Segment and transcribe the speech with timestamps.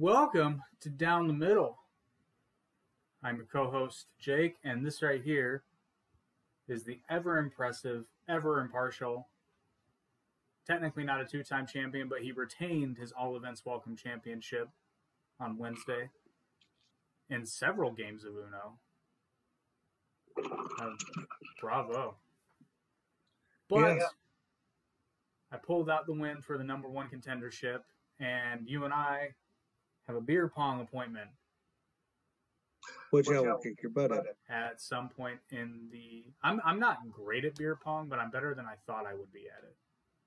[0.00, 1.76] Welcome to Down the Middle.
[3.24, 5.64] I'm your co host, Jake, and this right here
[6.68, 9.26] is the ever impressive, ever impartial,
[10.64, 14.68] technically not a two time champion, but he retained his All Events Welcome Championship
[15.40, 16.10] on Wednesday
[17.28, 18.78] in several games of Uno.
[20.80, 20.90] Uh,
[21.60, 22.14] bravo.
[23.68, 24.06] But Yeah.
[25.50, 27.80] I pulled out the win for the number one contendership,
[28.20, 29.34] and you and I
[30.08, 31.28] have a beer pong appointment
[33.10, 34.24] Which I will kick your butt at.
[34.48, 36.24] at some point in the.
[36.42, 39.32] I'm I'm not great at beer pong, but I'm better than I thought I would
[39.32, 39.76] be at it.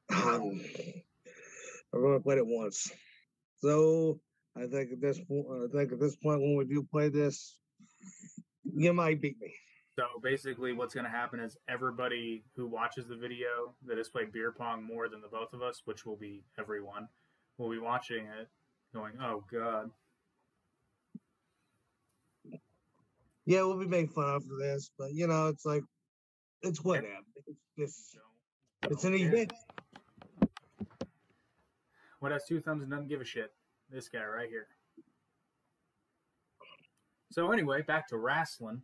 [1.93, 2.89] I've only played it once,
[3.59, 4.19] so
[4.55, 7.57] I think at this point, I think at this point when we do play this,
[8.63, 9.53] you might beat me.
[9.93, 14.31] So basically, what's going to happen is everybody who watches the video that has played
[14.31, 17.07] beer pong more than the both of us, which will be everyone,
[17.57, 18.47] will be watching it,
[18.93, 19.91] going, "Oh God."
[23.45, 25.83] Yeah, we'll be making fun of this, but you know, it's like
[26.61, 27.07] it's whatever.
[27.47, 28.17] It's just
[28.83, 29.51] it's an event.
[32.19, 33.51] What has two thumbs and doesn't give a shit?
[33.89, 34.67] This guy right here.
[37.31, 38.83] So anyway, back to wrestling.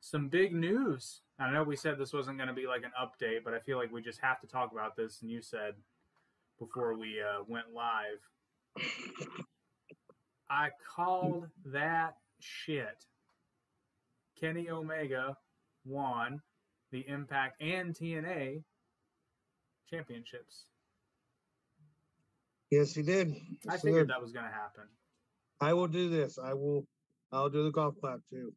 [0.00, 1.22] Some big news.
[1.38, 3.78] I know we said this wasn't going to be like an update, but I feel
[3.78, 5.20] like we just have to talk about this.
[5.22, 5.74] And you said
[6.58, 8.84] before we uh, went live,
[10.50, 13.04] I called that shit.
[14.40, 15.36] Kenny Omega
[15.84, 16.40] won
[16.92, 18.62] the Impact and TNA
[19.90, 20.66] championships.
[22.70, 23.28] Yes, he did.
[23.68, 24.14] I Yes, figured did.
[24.14, 24.84] that was going to happen.
[25.60, 26.38] I will do this.
[26.38, 26.84] I will.
[27.32, 28.52] I'll do the golf clap too.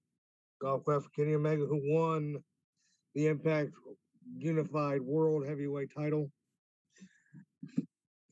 [0.61, 2.35] Golf clap for Kenny Omega, who won
[3.15, 3.71] the Impact
[4.37, 6.29] Unified World Heavyweight Title.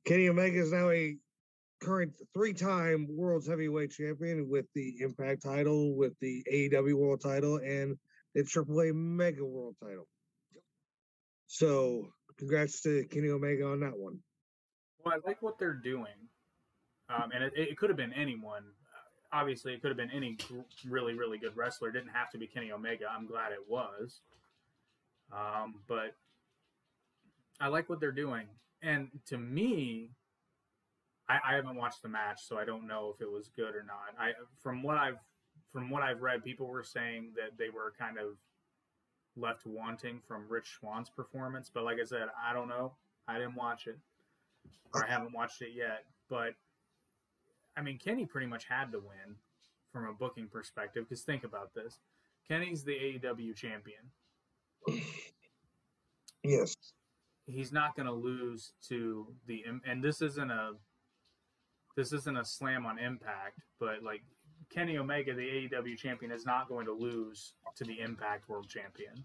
[0.08, 1.18] Kenny Omega is now a
[1.82, 7.98] current three-time World's Heavyweight Champion with the Impact title, with the AEW World Title, and
[8.34, 10.08] the AAA Mega World Title.
[11.48, 12.08] So,
[12.40, 14.20] congrats to Kenny Omega on that one.
[15.04, 16.16] Well, I like what they're doing,
[17.10, 18.64] um, and it, it could have been anyone.
[19.34, 20.38] Obviously, it could have been any
[20.88, 21.90] really, really good wrestler.
[21.90, 23.08] It didn't have to be Kenny Omega.
[23.12, 24.22] I'm glad it was.
[25.34, 26.16] Um, but
[27.60, 28.46] I like what they're doing,
[28.82, 30.12] and to me,
[31.30, 33.84] I, I haven't watched the match, so I don't know if it was good or
[33.84, 34.20] not.
[34.20, 35.20] I from what I've
[35.72, 38.38] from what I've read, people were saying that they were kind of
[39.36, 41.70] left wanting from Rich Swann's performance.
[41.74, 42.94] But like I said, I don't know.
[43.28, 44.00] I didn't watch it
[44.94, 46.06] or I haven't watched it yet.
[46.30, 46.54] But
[47.76, 49.36] I mean, Kenny pretty much had to win
[49.92, 52.00] from a booking perspective because think about this:
[52.48, 54.12] Kenny's the AEW champion.
[56.44, 56.76] Yes.
[57.48, 60.74] He's not going to lose to the and this isn't a
[61.96, 64.22] this isn't a slam on Impact, but like
[64.70, 65.42] Kenny Omega, the
[65.72, 69.24] AEW champion, is not going to lose to the Impact World Champion.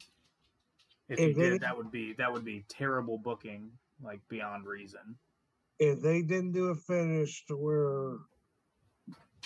[1.09, 4.67] If he If they- did, that would be that would be terrible booking, like beyond
[4.67, 5.19] reason.
[5.81, 8.19] if they didn't do a finish to where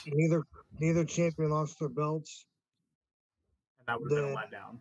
[0.07, 0.43] neither
[0.79, 2.45] neither champion lost their belts,
[3.79, 4.79] And that would have been a letdown.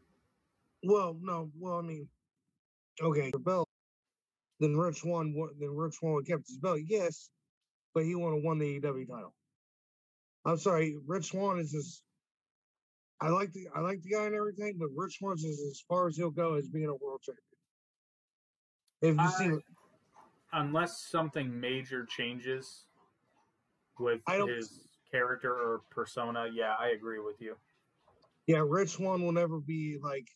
[0.84, 2.10] well, no, well, I mean,
[3.02, 3.65] okay, their belt,
[4.60, 7.30] then Rich wa- then Rich Swann would kept his belt, yes,
[7.94, 9.34] but he would have won the AEW title.
[10.46, 12.04] I'm sorry, Rich Swann is just.
[13.22, 16.08] I like the I like the guy and everything, but Rich Swann is as far
[16.08, 17.42] as he'll go as being a world champion.
[19.02, 19.64] If you see,
[20.54, 22.86] unless something major changes
[24.00, 27.56] with his character or persona, yeah, I agree with you.
[28.48, 30.28] Yeah, Rich Swann will never be like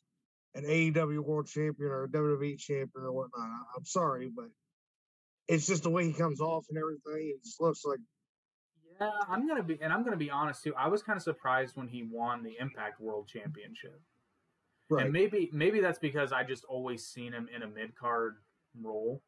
[0.55, 3.47] an AEW world champion or a WWE champion or whatnot.
[3.47, 4.49] I- I'm sorry, but
[5.47, 7.33] it's just the way he comes off and everything.
[7.35, 7.99] It just looks like
[8.99, 10.75] Yeah, I'm gonna be, and I'm gonna be honest too.
[10.75, 14.01] I was kind of surprised when he won the Impact World Championship,
[14.89, 15.05] right.
[15.05, 18.37] and maybe maybe that's because I just always seen him in a mid card
[18.79, 19.21] role.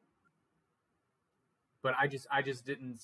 [1.83, 3.01] But I just I just didn't.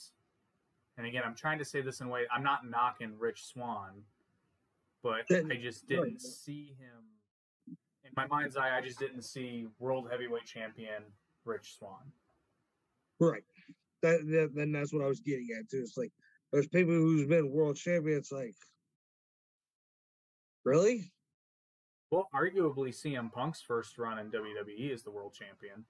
[0.98, 2.26] And again, I'm trying to say this in a way.
[2.34, 4.04] I'm not knocking Rich Swann,
[5.04, 7.17] but I just didn't see him
[8.18, 8.76] my mind's eye.
[8.76, 11.04] I just didn't see World Heavyweight Champion
[11.46, 12.12] Rich Swann.
[13.20, 13.44] Right.
[14.02, 15.80] That, that then that's what I was getting at too.
[15.80, 16.12] It's like
[16.52, 18.32] there's people who's been world champions.
[18.32, 18.56] Like,
[20.66, 21.12] really?
[22.12, 25.86] Well, arguably, CM Punk's first run in WWE is the world champion.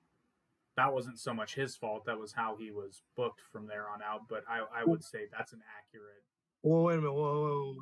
[0.75, 2.06] That wasn't so much his fault.
[2.06, 4.21] That was how he was booked from there on out.
[4.29, 6.24] But I, I would say that's an accurate.
[6.63, 7.13] Well, wait a minute.
[7.13, 7.75] Whoa, whoa, whoa.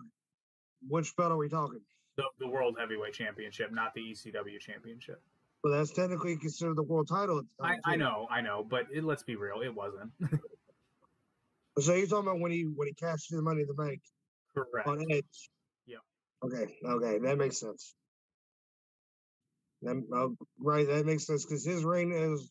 [0.87, 1.81] Which belt are we talking?
[2.17, 5.21] The, the World Heavyweight Championship, not the ECW Championship.
[5.63, 7.81] Well, that's technically considered the world title at the I, time.
[7.85, 10.11] I know, I know, but it, let's be real, it wasn't.
[11.77, 14.01] So you're talking about when he when he cashed in the money in the bank
[14.53, 14.87] Correct.
[14.87, 15.49] on Edge?
[15.85, 15.97] Yeah.
[16.43, 16.73] Okay.
[16.83, 17.93] Okay, that makes sense.
[19.81, 22.49] That, uh, right, that makes sense because his reign as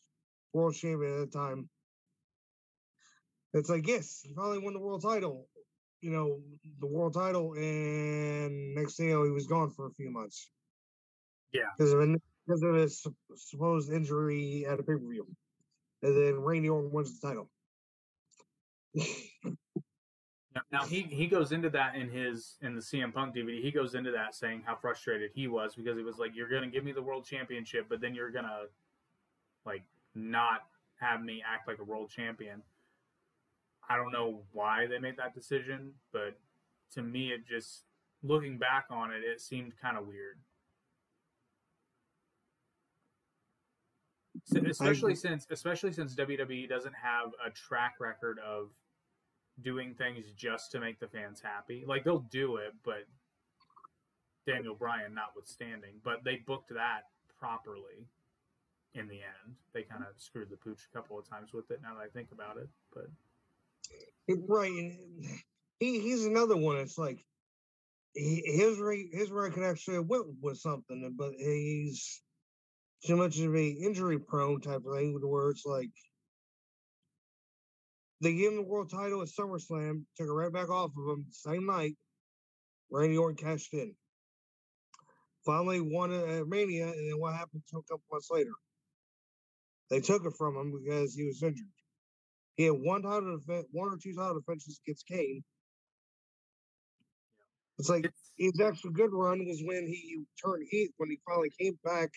[0.53, 1.69] world champion at the time.
[3.53, 5.47] It's like yes, he finally won the world title.
[6.01, 6.39] You know,
[6.79, 10.49] the world title, and next thing you know, he was gone for a few months.
[11.51, 11.63] Yeah.
[11.77, 15.25] because of an, because of his sup- supposed injury at a pay per view,
[16.03, 17.49] and then Randy Orton wins the title.
[20.55, 23.61] Now, now he he goes into that in his in the CM Punk DVD.
[23.61, 26.69] He goes into that saying how frustrated he was because he was like, "You're gonna
[26.69, 28.63] give me the world championship, but then you're gonna
[29.65, 29.83] like
[30.15, 30.61] not
[30.99, 32.63] have me act like a world champion."
[33.89, 36.37] I don't know why they made that decision, but
[36.93, 37.83] to me, it just
[38.23, 40.39] looking back on it, it seemed kind of weird.
[44.67, 48.69] Especially since, especially since WWE doesn't have a track record of
[49.61, 51.83] doing things just to make the fans happy.
[51.87, 53.05] Like they'll do it, but
[54.45, 57.05] Daniel Bryan notwithstanding, but they booked that
[57.39, 58.07] properly
[58.93, 59.55] in the end.
[59.73, 62.07] They kind of screwed the pooch a couple of times with it now that I
[62.07, 62.69] think about it.
[62.93, 63.07] But
[64.29, 64.91] right,
[65.79, 66.77] he he's another one.
[66.77, 67.23] It's like
[68.13, 72.21] he, his rate his record actually went with something, but he's
[73.05, 75.91] too much of a injury prone type of thing, where it's like
[78.21, 81.25] they gave him the world title at SummerSlam, took it right back off of him
[81.31, 81.95] same night.
[82.89, 83.93] Randy Orton cashed in.
[85.45, 88.51] Finally won at Mania, and then what happened to a couple months later?
[89.89, 91.67] They took it from him because he was injured.
[92.55, 95.43] He had one title defense, one or two title defenses against Kane.
[97.77, 101.77] It's like his actual good run was when he turned heel when he finally came
[101.83, 102.09] back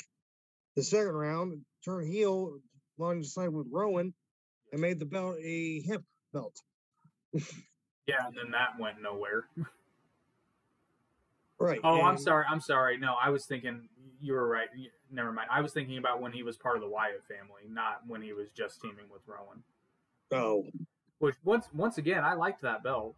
[0.76, 2.58] the second round, turned heel
[2.99, 4.14] along the side with Rowan
[4.73, 6.02] and made the belt a hip
[6.32, 6.55] belt.
[7.32, 9.46] yeah, and then that went nowhere.
[11.58, 11.81] Right.
[11.82, 12.44] Oh, I'm sorry.
[12.49, 12.99] I'm sorry.
[12.99, 13.88] No, I was thinking
[14.20, 14.69] you were right.
[15.11, 15.49] Never mind.
[15.50, 18.32] I was thinking about when he was part of the Wyatt family, not when he
[18.32, 19.64] was just teaming with Rowan.
[20.32, 20.64] Oh.
[21.19, 23.16] Which once once again, I liked that belt.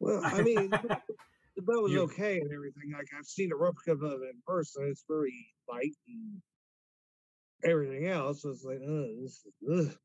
[0.00, 2.92] Well, I mean the belt was You- okay and everything.
[2.92, 4.86] Like I've seen a replica of it in person.
[4.88, 6.42] It's very light and
[7.64, 8.44] everything else.
[8.44, 9.96] It's like, uh, this is, ugh.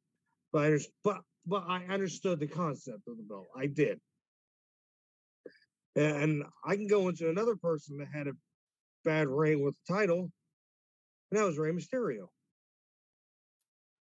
[0.54, 3.48] But I, under- but but I understood the concept of the belt.
[3.56, 4.00] I did.
[5.96, 8.34] And I can go into another person that had a
[9.04, 10.30] bad reign with the title,
[11.32, 12.28] and that was Rey Mysterio.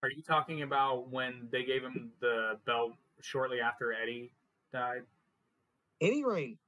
[0.06, 2.92] Are you talking about when they gave him the belt
[3.22, 4.32] shortly after Eddie
[4.72, 5.02] died?
[6.00, 6.60] Any reign.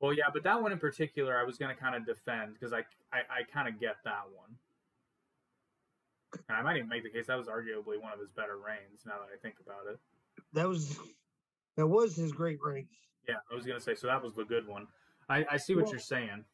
[0.00, 2.72] Well, yeah, but that one in particular, I was going to kind of defend because
[2.72, 4.50] I, I, I kind of get that one.
[6.48, 9.00] And I might even make the case that was arguably one of his better reigns.
[9.04, 9.98] Now that I think about it,
[10.52, 10.96] That was
[11.76, 12.86] that was his great reign.
[13.28, 14.06] yeah, I was going to say so.
[14.06, 14.86] That was the good one.
[15.28, 16.44] I, I see what Well- you're saying.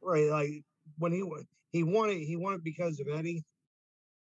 [0.00, 0.64] Right, like
[0.98, 3.44] when he wa- he won it, he won it because of Eddie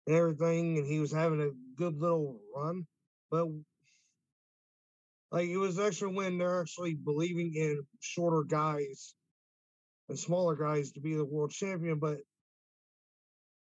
[0.09, 2.87] and everything, and he was having a good little run.
[3.31, 3.47] But
[5.31, 9.15] like it was actually when they're actually believing in shorter guys
[10.09, 12.17] and smaller guys to be the world champion, but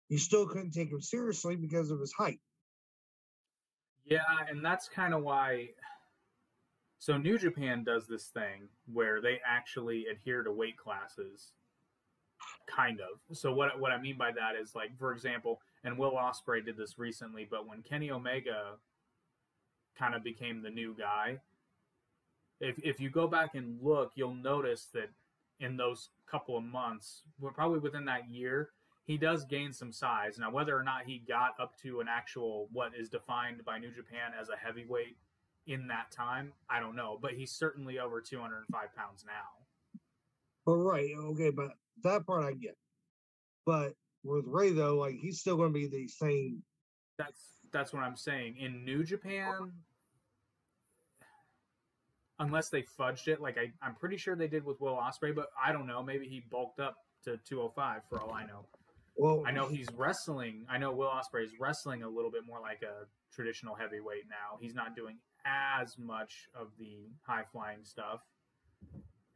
[0.09, 2.41] you still couldn't take him seriously because of his height.
[4.03, 5.69] Yeah, and that's kind of why.
[6.99, 11.53] So New Japan does this thing where they actually adhere to weight classes,
[12.67, 13.37] kind of.
[13.37, 16.75] So what what I mean by that is like, for example, and Will Ospreay did
[16.75, 18.73] this recently, but when Kenny Omega
[19.97, 21.39] kind of became the new guy,
[22.59, 25.09] if if you go back and look, you'll notice that
[25.59, 27.21] in those couple of months,
[27.53, 28.71] probably within that year,
[29.05, 30.39] he does gain some size.
[30.39, 33.91] Now, whether or not he got up to an actual what is defined by New
[33.91, 35.15] Japan as a heavyweight
[35.67, 37.19] in that time, I don't know.
[37.21, 40.01] But he's certainly over 205 pounds now.
[40.65, 41.73] But right, okay, but
[42.03, 42.75] that part I get.
[43.65, 43.93] But
[44.25, 46.63] with Ray though, like he's still going to be the same.
[47.17, 47.39] That's
[47.71, 48.57] that's what I'm saying.
[48.59, 49.71] In New Japan,
[52.39, 55.47] unless they fudged it, like I, I'm pretty sure they did with Will Ospreay, but
[55.63, 56.03] I don't know.
[56.03, 58.65] Maybe he bulked up to 205 for all I know.
[59.17, 60.65] Well, I know he's wrestling.
[60.69, 64.57] I know Will Ospreay is wrestling a little bit more like a traditional heavyweight now.
[64.59, 68.19] He's not doing as much of the high flying stuff,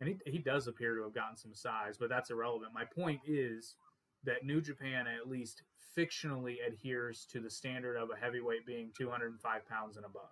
[0.02, 2.74] and he he does appear to have gotten some size, but that's irrelevant.
[2.74, 3.76] My point is
[4.24, 5.64] that New Japan at least
[5.98, 10.30] fictionally adheres to the standard of a heavyweight being 205 pounds and above.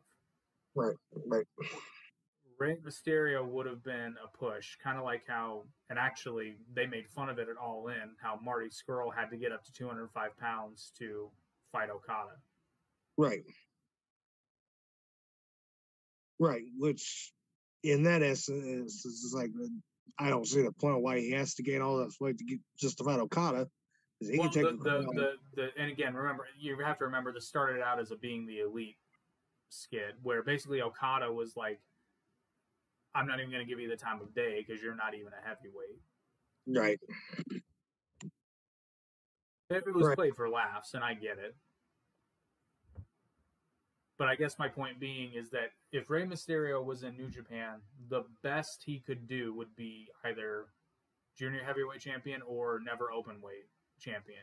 [0.75, 1.45] right, right.
[2.59, 7.07] Rey Mysterio would have been a push, kind of like how, and actually they made
[7.07, 10.37] fun of it at All In, how Marty Scurll had to get up to 205
[10.37, 11.29] pounds to
[11.71, 12.31] fight Okada.
[13.15, 13.43] Right.
[16.39, 17.31] Right, which
[17.83, 19.51] in that essence is like
[20.19, 22.43] I don't see the point of why he has to gain all that weight to
[22.43, 23.67] get just to fight Okada.
[24.19, 27.81] He well, the, the, the, the, and again, remember you have to remember this started
[27.81, 28.97] out as a being the elite
[29.69, 31.79] skid, where basically Okada was like,
[33.13, 35.27] "I'm not even going to give you the time of day because you're not even
[35.27, 36.01] a heavyweight."
[36.67, 36.99] Right.
[39.69, 40.17] It was right.
[40.17, 41.55] played for laughs, and I get it.
[44.17, 47.81] But I guess my point being is that if Rey Mysterio was in New Japan,
[48.09, 50.65] the best he could do would be either
[51.37, 53.69] junior heavyweight champion or never open weight
[53.99, 54.41] champion.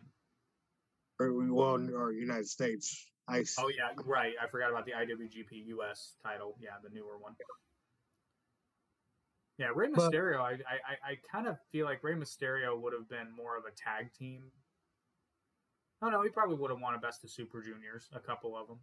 [1.18, 3.56] Or well, or United States Ice.
[3.58, 4.34] Oh yeah, right.
[4.40, 6.56] I forgot about the IWGP US title.
[6.60, 7.34] Yeah, the newer one.
[9.58, 10.38] Yeah, Rey Mysterio.
[10.38, 13.64] But, I, I I kind of feel like Rey Mysterio would have been more of
[13.64, 14.42] a tag team.
[16.02, 18.68] Oh no, he probably would have won a Best of Super Juniors, a couple of
[18.68, 18.78] them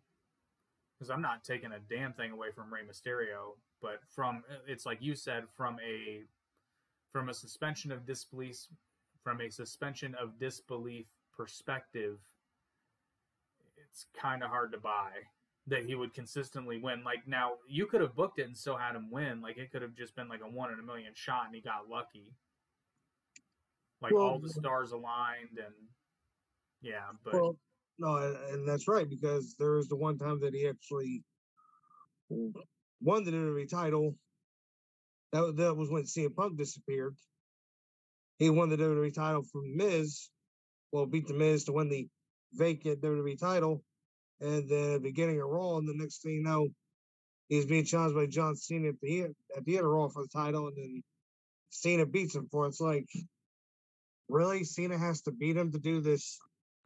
[1.01, 4.99] because I'm not taking a damn thing away from Rey Mysterio, but from it's like
[5.01, 6.21] you said, from a
[7.11, 8.67] from a suspension of disbelief,
[9.23, 12.19] from a suspension of disbelief perspective,
[13.77, 15.09] it's kind of hard to buy
[15.65, 17.03] that he would consistently win.
[17.03, 19.41] Like now, you could have booked it and still had him win.
[19.41, 21.61] Like it could have just been like a one in a million shot, and he
[21.61, 22.31] got lucky.
[24.03, 25.73] Like well, all the stars aligned, and
[26.79, 27.55] yeah, but well,
[28.01, 28.15] no,
[28.51, 31.23] and that's right because there was the one time that he actually
[32.99, 34.15] won the WWE title.
[35.31, 37.15] That, that was when CM Punk disappeared.
[38.39, 40.29] He won the WWE title from Miz.
[40.91, 42.07] Well, beat the Miz to win the
[42.53, 43.83] vacant WWE title.
[44.39, 46.69] And then beginning of Raw, and the next thing you know,
[47.49, 50.23] he's being challenged by John Cena at the end, at the end of Raw for
[50.23, 51.03] the title, and then
[51.69, 52.69] Cena beats him for it.
[52.69, 53.05] It's like,
[54.27, 56.39] really, Cena has to beat him to do this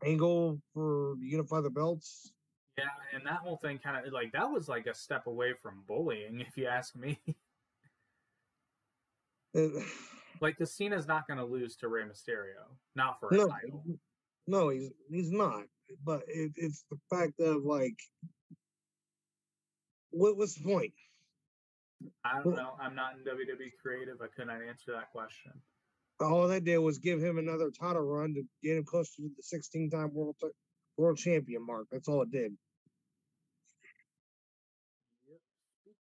[0.04, 2.32] angle for unify the belts.
[2.78, 5.84] Yeah, and that whole thing kind of like that was like a step away from
[5.88, 7.20] bullying, if you ask me.
[9.54, 9.86] It,
[10.42, 13.84] like, the Cena's not going to lose to Rey Mysterio, not for a no, title.
[14.48, 15.64] No, he's he's not.
[16.04, 17.98] But it, it's the fact of like,
[20.12, 20.94] what was the point?
[22.26, 22.74] I don't know.
[22.82, 24.18] I'm not in WWE creative.
[24.22, 25.54] I couldn't answer that question
[26.20, 29.44] all that did was give him another title run to get him closer to the
[29.44, 30.36] 16 time world
[30.98, 31.88] world champion mark.
[31.92, 32.54] That's all it did.
[35.28, 35.40] Yep.
[35.82, 35.96] Speaking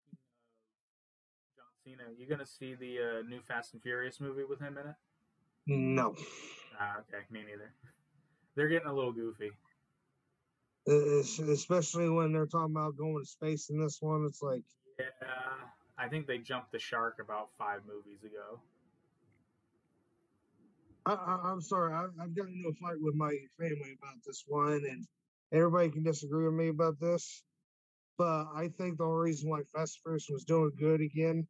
[1.43, 4.79] of John Cena, you gonna see the uh, new Fast and Furious movie with him
[4.79, 4.97] in it?
[5.67, 6.15] No.
[6.79, 7.73] Ah, okay, me neither.
[8.55, 9.51] They're getting a little goofy.
[10.87, 14.63] Especially when they're talking about going to space in this one, it's like.
[14.99, 15.07] Yeah,
[15.97, 18.61] I think they jumped the shark about five movies ago.
[21.07, 21.93] I, am sorry.
[21.93, 25.07] I, I've gotten into a fight with my family about this one, and
[25.53, 27.43] everybody can disagree with me about this.
[28.17, 31.47] But I think the only reason why Fast Furious was doing good again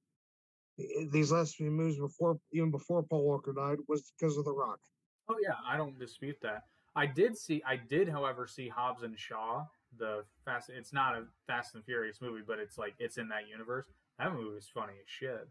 [0.81, 4.45] eh, eh, these last few movies before, even before Paul Walker died, was because of
[4.45, 4.81] The Rock.
[5.29, 6.63] Oh yeah, I don't dispute that.
[6.97, 7.63] I did see.
[7.67, 9.67] I did, however, see Hobbs and Shaw.
[9.99, 10.71] The Fast.
[10.71, 13.87] It's not a Fast and Furious movie, but it's like it's in that universe.
[14.19, 15.49] That movie was funny as shit.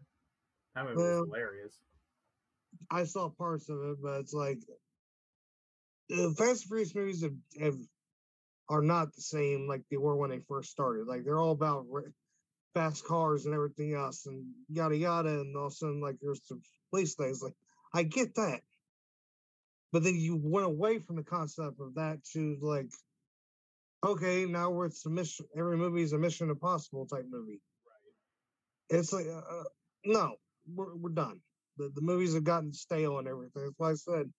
[0.74, 1.78] That movie well, was hilarious.
[2.90, 4.58] I saw parts of it, but it's like
[6.08, 7.76] the Fast and Furious movies have, have
[8.68, 11.06] are not the same like they were when they first started.
[11.06, 11.86] Like they're all about
[12.74, 15.40] fast cars and everything else, and yada yada.
[15.40, 17.42] And all of a sudden, like there's some police things.
[17.42, 17.54] Like
[17.92, 18.60] I get that,
[19.92, 22.90] but then you went away from the concept of that to like,
[24.04, 25.46] okay, now we're it's a mission.
[25.56, 27.60] Every movie is a Mission Impossible type movie.
[27.86, 28.98] Right.
[28.98, 29.64] It's like, uh, uh
[30.04, 31.40] no, we're we're done.
[31.76, 33.64] The, the movies have gotten stale and everything.
[33.64, 34.30] That's why I said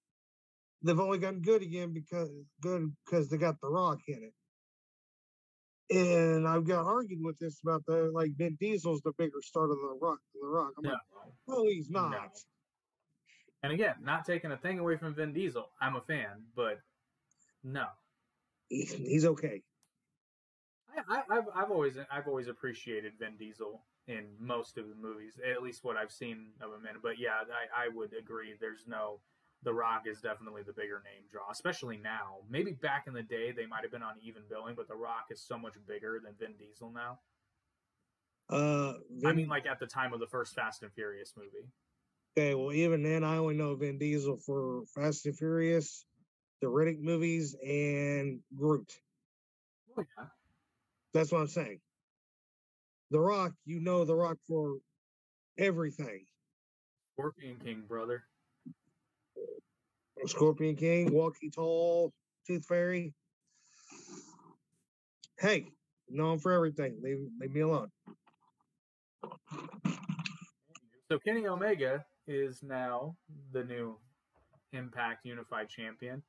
[0.84, 2.30] they've only gotten good again because
[2.62, 4.34] good because they got The Rock in it.
[5.96, 9.70] And I've got argued with this about the like Vin Diesel's the bigger star of
[9.70, 10.20] the Rock.
[10.34, 10.72] The Rock.
[10.78, 10.92] I'm no.
[10.92, 11.00] like,
[11.48, 12.12] no, he's not.
[12.12, 12.18] No.
[13.64, 15.70] And again, not taking a thing away from Vin Diesel.
[15.82, 16.80] I'm a fan, but
[17.64, 17.86] no,
[18.70, 19.62] he's, he's okay.
[20.96, 25.40] I, I, I've I've always I've always appreciated Vin Diesel in most of the movies,
[25.50, 27.00] at least what I've seen of him in.
[27.02, 27.42] But yeah,
[27.76, 28.54] I, I would agree.
[28.60, 29.20] There's no,
[29.64, 32.38] The Rock is definitely the bigger name draw, especially now.
[32.50, 35.28] Maybe back in the day they might have been on even billing, but The Rock
[35.32, 37.20] is so much bigger than Vin Diesel now.
[38.48, 41.68] Uh, Vin, I mean, like at the time of the first Fast and Furious movie.
[42.38, 46.06] Okay, well, even then, I only know Vin Diesel for Fast and Furious,
[46.62, 48.92] the Riddick movies, and Groot.
[49.98, 50.26] Oh yeah,
[51.14, 51.80] that's what I'm saying.
[53.16, 54.76] The Rock, you know The Rock for
[55.58, 56.26] everything.
[57.14, 58.24] Scorpion King, brother.
[60.26, 62.12] Scorpion King, Walking Tall,
[62.46, 63.14] Tooth Fairy.
[65.40, 65.68] Hey,
[66.10, 66.98] known for everything.
[67.02, 67.90] Leave, leave me alone.
[71.10, 73.16] So Kenny Omega is now
[73.54, 73.98] the new
[74.74, 76.22] Impact Unified Champion.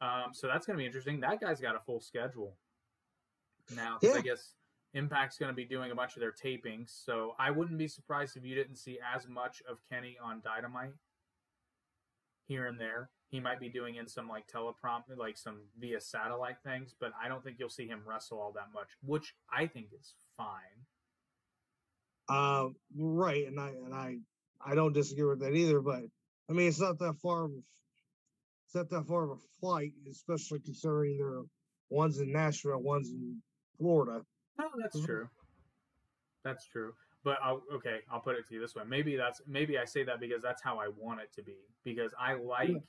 [0.00, 1.20] Um, so that's going to be interesting.
[1.20, 2.56] That guy's got a full schedule
[3.76, 3.98] now.
[4.00, 4.54] 'cause I guess
[4.94, 7.04] Impact's going to be doing a bunch of their tapings.
[7.04, 10.94] So I wouldn't be surprised if you didn't see as much of Kenny on Dynamite
[12.46, 13.10] here and there.
[13.30, 17.28] He might be doing in some like teleprompt, like some via satellite things, but I
[17.28, 20.86] don't think you'll see him wrestle all that much, which I think is fine.
[22.28, 24.16] Uh, right, and I and I
[24.64, 25.80] I don't disagree with that either.
[25.80, 26.04] But
[26.48, 27.50] I mean, it's not that far of
[28.66, 31.44] it's not that far of a flight, especially considering there are
[31.90, 33.42] ones in Nashville, ones in
[33.78, 34.22] Florida.
[34.58, 35.04] No, that's Mhm.
[35.06, 35.30] true.
[36.44, 36.94] That's true.
[37.24, 38.84] But I'll, okay, I'll put it to you this way.
[38.84, 41.56] Maybe that's maybe I say that because that's how I want it to be.
[41.84, 42.82] Because I like,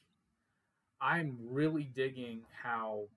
[1.02, 3.10] I'm really digging how.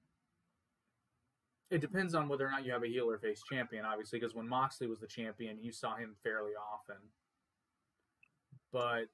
[1.71, 4.19] It depends on whether or not you have a heel or face champion, obviously.
[4.19, 6.97] Because when Moxley was the champion, you saw him fairly often.
[8.73, 9.09] But.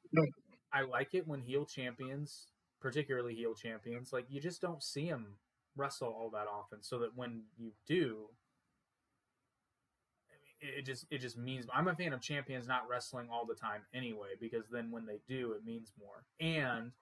[0.70, 5.38] I like it when heel champions, particularly heel champions, like you just don't see them
[5.76, 6.82] wrestle all that often.
[6.82, 8.36] So that when you do,
[10.60, 13.82] it just it just means I'm a fan of champions not wrestling all the time
[13.94, 16.24] anyway because then when they do it means more.
[16.40, 16.92] And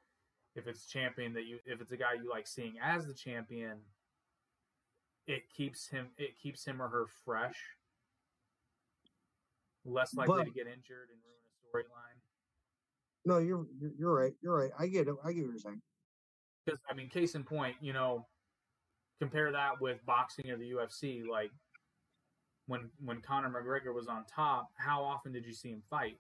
[0.55, 3.79] if it's champion that you if it's a guy you like seeing as the champion,
[5.27, 7.57] it keeps him it keeps him or her fresh,
[9.85, 12.21] less likely But- to get injured and ruin a storyline.
[13.25, 14.35] No, you're you're, you're right.
[14.41, 14.71] You're right.
[14.79, 15.15] I get it.
[15.25, 15.83] I get what you're saying.
[16.65, 18.27] Because I mean, case in point, you know,
[19.21, 21.27] compare that with boxing or the UFC.
[21.27, 21.51] Like
[22.67, 26.19] when when Conor McGregor was on top, how often did you see him fight?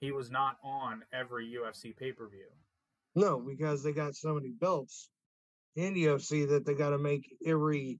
[0.00, 2.48] He was not on every UFC pay per view.
[3.14, 5.10] No, because they got so many belts
[5.76, 7.98] in UFC that they got to make every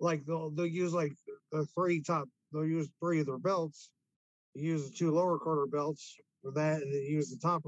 [0.00, 1.12] like they'll they'll use like
[1.52, 3.90] the three top they'll use three of their belts,
[4.54, 7.62] use the two lower quarter belts for that, and then use the top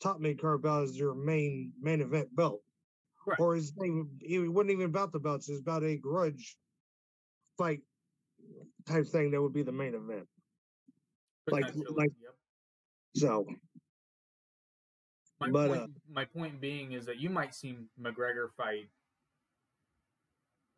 [0.00, 2.60] top mid card belt as their main main event belt.
[3.26, 3.40] Right.
[3.40, 6.56] Or his name it wasn't even about the belts, it's about a grudge
[7.58, 7.80] fight
[8.86, 10.26] type thing that would be the main event.
[11.50, 12.34] Like- like- yep.
[13.16, 13.46] So
[15.40, 18.88] My but, point, uh, my point being is that you might see McGregor fight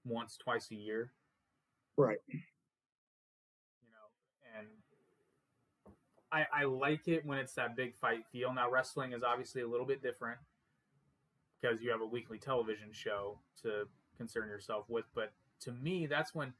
[0.04, 1.12] once, twice a year.
[1.96, 2.18] Right.
[2.28, 2.40] You
[3.90, 4.08] know,
[4.56, 4.66] and
[6.32, 8.52] I I like it when it's that big fight feel.
[8.52, 10.38] Now wrestling is obviously a little bit different
[11.60, 15.04] because you have a weekly television show to concern yourself with.
[15.14, 16.54] But to me, that's when.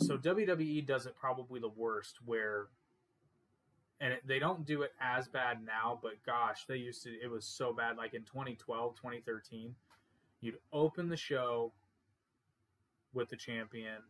[0.00, 2.68] So WWE does it probably the worst, where
[4.00, 7.30] and it, they don't do it as bad now but gosh they used to it
[7.30, 7.96] was so bad.
[7.96, 9.74] Like in 2012 2013
[10.40, 11.72] you'd open the show
[13.12, 14.02] with the champion.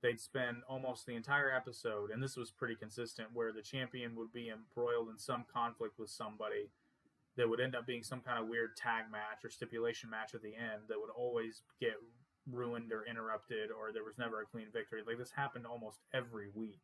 [0.00, 4.32] They'd spend almost the entire episode and this was pretty consistent where the champion would
[4.32, 6.70] be embroiled in some conflict with somebody
[7.36, 10.42] that would end up being some kind of weird tag match or stipulation match at
[10.42, 11.94] the end that would always get
[12.50, 16.48] ruined or interrupted or there was never a clean victory like this happened almost every
[16.54, 16.80] week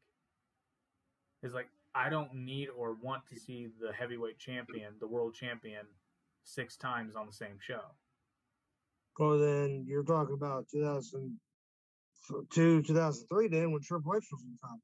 [1.44, 5.86] is like I don't need or want to see the heavyweight champion, the world champion,
[6.42, 7.82] six times on the same show.
[9.18, 14.78] Well, then you're talking about 2002, 2003, then when Triple H was on top.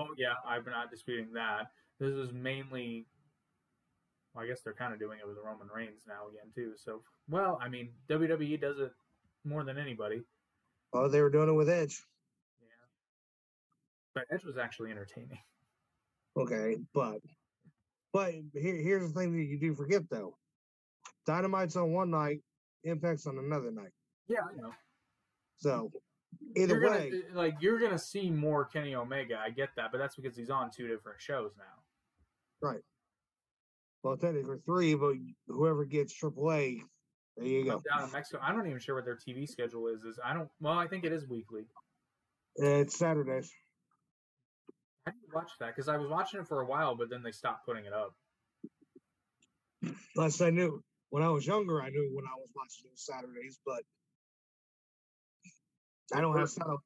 [0.00, 1.68] Well, yeah, I'm not disputing that.
[2.00, 3.06] This is mainly,
[4.34, 6.72] well, I guess they're kind of doing it with Roman Reigns now again too.
[6.76, 8.90] So, well, I mean, WWE does it
[9.44, 10.22] more than anybody.
[10.92, 12.02] Oh, they were doing it with Edge.
[12.60, 12.66] Yeah,
[14.14, 15.38] but Edge was actually entertaining.
[16.36, 17.18] Okay, but
[18.12, 20.36] but here, here's the thing that you do forget though.
[21.26, 22.40] Dynamite's on one night,
[22.84, 23.92] Impact's on another night.
[24.28, 24.72] Yeah, I know.
[25.58, 25.92] So
[26.56, 29.38] either You're way, gonna, like you're gonna see more Kenny Omega.
[29.38, 32.68] I get that, but that's because he's on two different shows now.
[32.68, 32.80] Right.
[34.02, 35.14] Well technically three, but
[35.46, 36.80] whoever gets AAA,
[37.36, 37.82] there you go.
[37.88, 38.40] down in Mexico.
[38.42, 40.02] I'm not even sure what their TV schedule is.
[40.02, 40.48] Is I don't.
[40.60, 41.62] Well, I think it is weekly.
[42.60, 43.50] Uh, it's Saturdays.
[45.06, 47.32] I didn't watch that because I was watching it for a while, but then they
[47.32, 48.14] stopped putting it up.
[50.14, 53.04] Last I knew, when I was younger, I knew when I was watching it was
[53.04, 53.82] Saturdays, but
[56.14, 56.76] I don't have Saturday.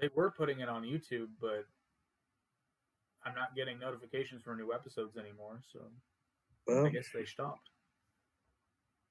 [0.00, 1.64] They were putting it on YouTube, but
[3.24, 5.60] I'm not getting notifications for new episodes anymore.
[5.72, 5.80] So
[6.66, 7.70] Well, I guess they stopped.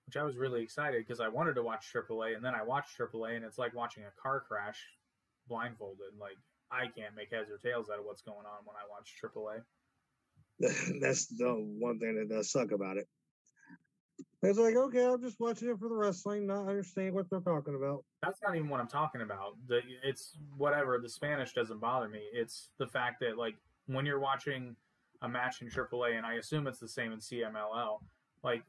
[0.05, 2.97] Which I was really excited because I wanted to watch AAA, and then I watched
[2.97, 4.79] AAA, and it's like watching a car crash
[5.47, 6.13] blindfolded.
[6.19, 6.37] Like
[6.71, 9.61] I can't make heads or tails out of what's going on when I watch AAA.
[11.01, 13.07] that's the one thing that does suck about it.
[14.41, 17.75] It's like, okay, I'm just watching it for the wrestling, not understanding what they're talking
[17.75, 18.03] about.
[18.21, 19.55] That's not even what I'm talking about.
[19.67, 20.99] The it's whatever.
[21.01, 22.21] The Spanish doesn't bother me.
[22.31, 23.55] It's the fact that like
[23.87, 24.75] when you're watching
[25.21, 27.99] a match in AAA, and I assume it's the same in CMLL.
[28.43, 28.63] Like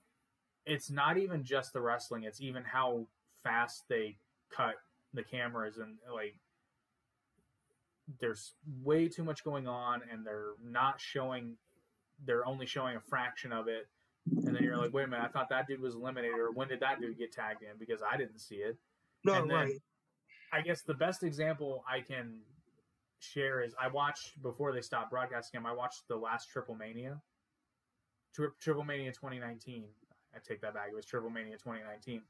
[0.67, 3.07] it's not even just the wrestling; it's even how
[3.43, 4.17] fast they
[4.51, 4.75] cut
[5.15, 6.35] the cameras and like
[8.21, 11.57] there's way too much going on, and they're not showing.
[12.25, 13.89] They're only showing a fraction of it
[14.45, 16.69] and then you're like, wait a minute, I thought that dude was eliminated, or when
[16.69, 17.79] did that dude get tagged in?
[17.79, 18.77] Because I didn't see it.
[19.25, 19.83] No, And then- right.
[20.53, 22.41] I guess the best example I can
[23.19, 25.67] share is I watched before they stopped broadcasting him.
[25.67, 27.21] I watched the last Triple Mania,
[28.33, 29.85] Tri- Triple Mania 2019.
[30.37, 30.89] I take that back.
[30.93, 32.21] It was Triple Mania 2019,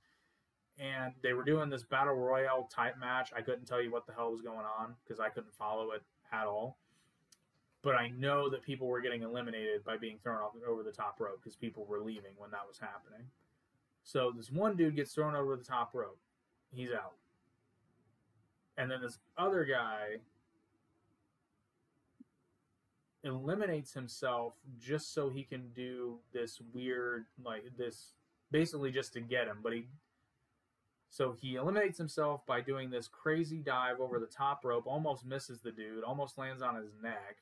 [0.79, 3.33] and they were doing this battle royale type match.
[3.37, 6.03] I couldn't tell you what the hell was going on because I couldn't follow it
[6.33, 6.79] at all.
[7.83, 11.21] But I know that people were getting eliminated by being thrown off over the top
[11.21, 13.27] rope because people were leaving when that was happening.
[14.03, 16.19] So this one dude gets thrown over the top rope.
[16.73, 17.15] He's out.
[18.79, 20.17] And then this other guy
[23.27, 28.13] eliminates himself just so he can do this weird like this
[28.51, 29.87] basically just to get him but he
[31.17, 35.61] so he eliminates himself by doing this crazy dive over the top rope almost misses
[35.61, 37.39] the dude almost lands on his neck.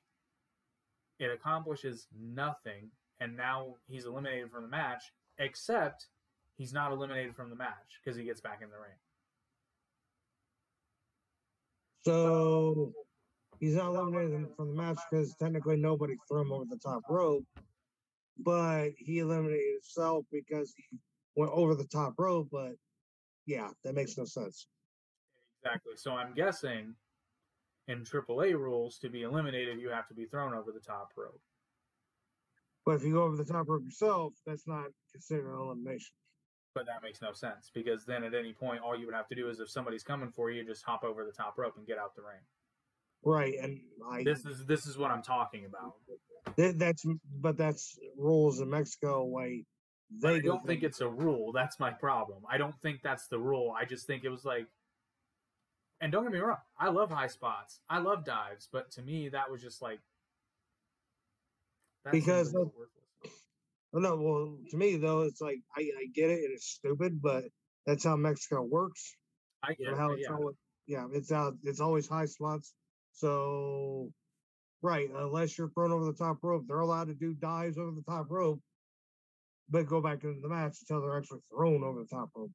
[1.18, 6.06] It accomplishes nothing and now he's eliminated from the match except
[6.56, 8.92] he's not eliminated from the match because he gets back in the ring.
[12.04, 12.92] So
[13.64, 17.44] he's not eliminated from the match because technically nobody threw him over the top rope,
[18.38, 20.98] but he eliminated himself because he
[21.34, 22.48] went over the top rope.
[22.52, 22.72] But
[23.46, 24.66] yeah, that makes no sense.
[25.62, 25.94] Exactly.
[25.96, 26.94] So I'm guessing
[27.88, 31.40] in AAA rules, to be eliminated, you have to be thrown over the top rope.
[32.84, 36.12] But if you go over the top rope yourself, that's not considered an elimination.
[36.74, 39.34] But that makes no sense because then at any point, all you would have to
[39.34, 41.96] do is if somebody's coming for you, just hop over the top rope and get
[41.96, 42.42] out the ring.
[43.24, 45.94] Right, and I This is this is what I'm talking about.
[46.56, 47.04] th- that's
[47.40, 51.52] but that's rules in Mexico But they I do don't think it's a rule.
[51.52, 52.42] That's my problem.
[52.50, 53.74] I don't think that's the rule.
[53.78, 54.66] I just think it was like,
[56.00, 59.30] and don't get me wrong, I love high spots, I love dives, but to me
[59.30, 60.00] that was just like
[62.10, 62.90] Because a little of- worthless.
[63.92, 67.22] Well, no, well, to me though, it's like I, I get it, and it's stupid,
[67.22, 67.44] but
[67.86, 69.14] that's how Mexico works.
[69.62, 69.96] I get it.
[69.96, 70.34] how it's yeah.
[70.34, 70.56] always,
[70.86, 71.54] yeah, it's out.
[71.62, 72.74] It's always high spots.
[73.14, 74.10] So,
[74.82, 78.02] right, unless you're thrown over the top rope, they're allowed to do dives over the
[78.02, 78.60] top rope,
[79.70, 82.50] but go back into the match until they're actually thrown over the top rope.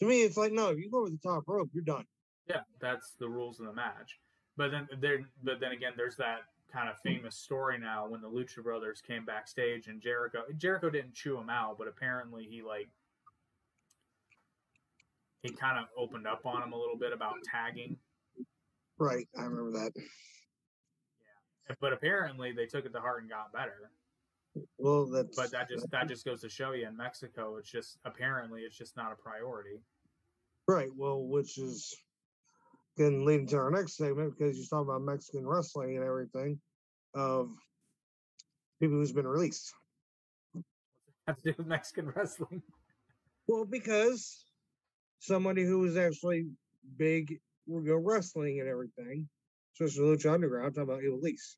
[0.00, 2.04] To me, it's like no, if you go over the top rope, you're done.
[2.48, 4.18] Yeah, that's the rules of the match.
[4.56, 6.40] But then there, but then again, there's that
[6.72, 10.42] kind of famous story now when the Lucha Brothers came backstage and Jericho.
[10.56, 12.88] Jericho didn't chew him out, but apparently he like
[15.42, 17.96] he kind of opened up on him a little bit about tagging.
[18.98, 19.92] Right, I remember that.
[19.96, 23.90] Yeah, but apparently they took it to heart and got better.
[24.78, 27.98] Well, that's But that just that just goes to show you in Mexico, it's just
[28.04, 29.80] apparently it's just not a priority.
[30.66, 30.88] right.
[30.96, 31.94] Well, which is
[32.96, 36.58] can lead into our next segment because you're talking about Mexican wrestling and everything
[37.14, 37.48] of
[38.80, 39.72] people who's been released.
[41.28, 42.62] Have to do with Mexican wrestling.
[43.46, 44.44] Well, because
[45.20, 46.48] somebody who was actually
[46.96, 49.28] big will go wrestling and everything,
[49.74, 51.56] especially Lucha Underground, I'm talking about Elise.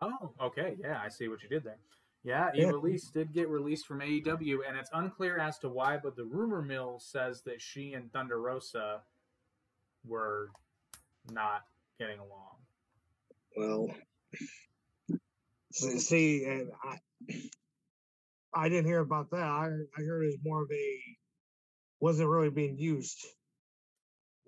[0.00, 0.76] Oh, okay.
[0.80, 1.78] Yeah, I see what you did there.
[2.24, 2.68] Yeah, Yeah.
[2.68, 6.24] Eva Lise did get released from AEW, and it's unclear as to why, but the
[6.24, 9.02] rumor mill says that she and Thunder Rosa
[10.04, 10.50] were
[11.30, 11.62] not
[11.98, 12.56] getting along.
[13.56, 13.94] Well,
[15.72, 16.98] see, and I,
[18.54, 19.42] I didn't hear about that.
[19.42, 21.00] I, I heard it was more of a
[22.00, 23.24] wasn't really being used.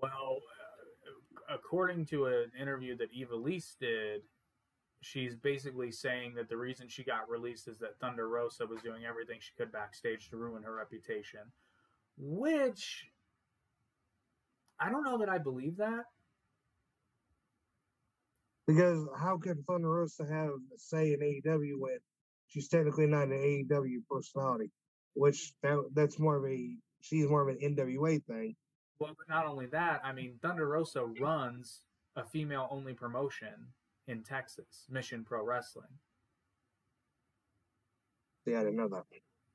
[0.03, 0.39] Well,
[1.55, 4.23] according to an interview that Eva Lise did,
[5.01, 9.05] she's basically saying that the reason she got released is that Thunder Rosa was doing
[9.05, 11.41] everything she could backstage to ruin her reputation,
[12.17, 13.07] which
[14.81, 16.05] I don't know that I believe that.
[18.67, 21.99] Because how could Thunder Rosa have a say in AEW when
[22.49, 24.71] she's technically not an AEW personality?
[25.15, 28.57] Which that, that's more of a she's more of an NWA thing.
[28.99, 31.81] Well, but not only that, I mean, Thunder Rosa runs
[32.17, 33.73] a female only promotion
[34.07, 35.89] in Texas, Mission Pro Wrestling.
[38.47, 39.05] Yeah, I didn't know that.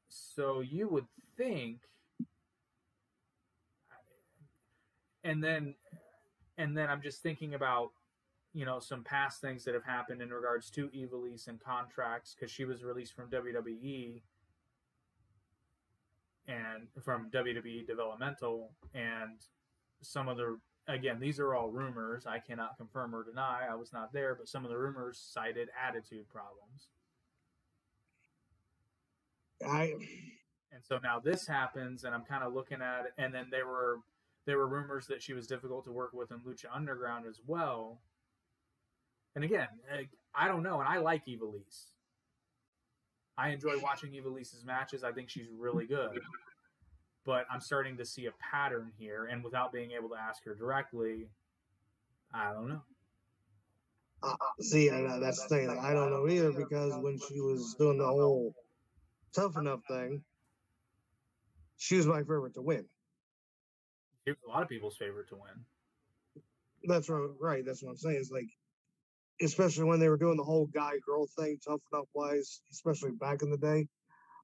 [0.10, 1.06] So you would
[1.38, 1.82] think,
[5.24, 5.76] and then,
[6.58, 7.92] and then I'm just thinking about,
[8.54, 12.52] you know, some past things that have happened in regards to Ivelisse and contracts because
[12.52, 14.22] she was released from WWE.
[16.50, 19.40] And from WWE developmental and
[20.02, 20.58] some of the
[20.88, 22.26] again these are all rumors.
[22.26, 25.70] I cannot confirm or deny I was not there but some of the rumors cited
[25.88, 26.88] attitude problems.
[29.66, 29.94] I
[30.72, 33.68] and so now this happens and I'm kind of looking at it and then there
[33.68, 34.00] were
[34.46, 38.00] there were rumors that she was difficult to work with in Lucha Underground as well.
[39.36, 39.68] And again
[40.34, 41.92] I don't know and I like Ivelisse
[43.40, 46.20] I enjoy watching Ivelisse's matches I think she's really good
[47.30, 50.56] but I'm starting to see a pattern here, and without being able to ask her
[50.56, 51.28] directly,
[52.34, 52.82] I don't know.
[54.24, 55.70] uh, see, I know that's the thing.
[55.70, 58.56] I don't know either because when she was doing the whole
[59.32, 60.24] tough enough thing,
[61.78, 62.86] she was my favorite to win.
[64.26, 66.44] She was a lot of people's favorite to win.
[66.86, 67.30] That's right.
[67.40, 67.64] Right.
[67.64, 68.18] That's what I'm saying.
[68.20, 68.50] It's like,
[69.42, 73.42] especially when they were doing the whole guy girl thing, tough enough wise, especially back
[73.42, 73.88] in the day.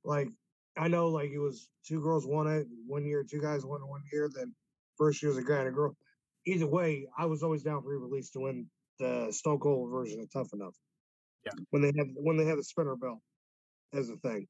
[0.03, 0.29] Like
[0.77, 3.87] I know like it was two girls won it one year, two guys won it
[3.87, 4.29] one year.
[4.33, 4.53] Then
[4.97, 5.95] first year was a guy and a girl.
[6.45, 8.67] Either way, I was always down for release to win
[8.99, 10.75] the Stone Cold version of Tough Enough.
[11.45, 11.53] Yeah.
[11.71, 13.19] When they had when they had the spinner belt
[13.93, 14.47] as a thing.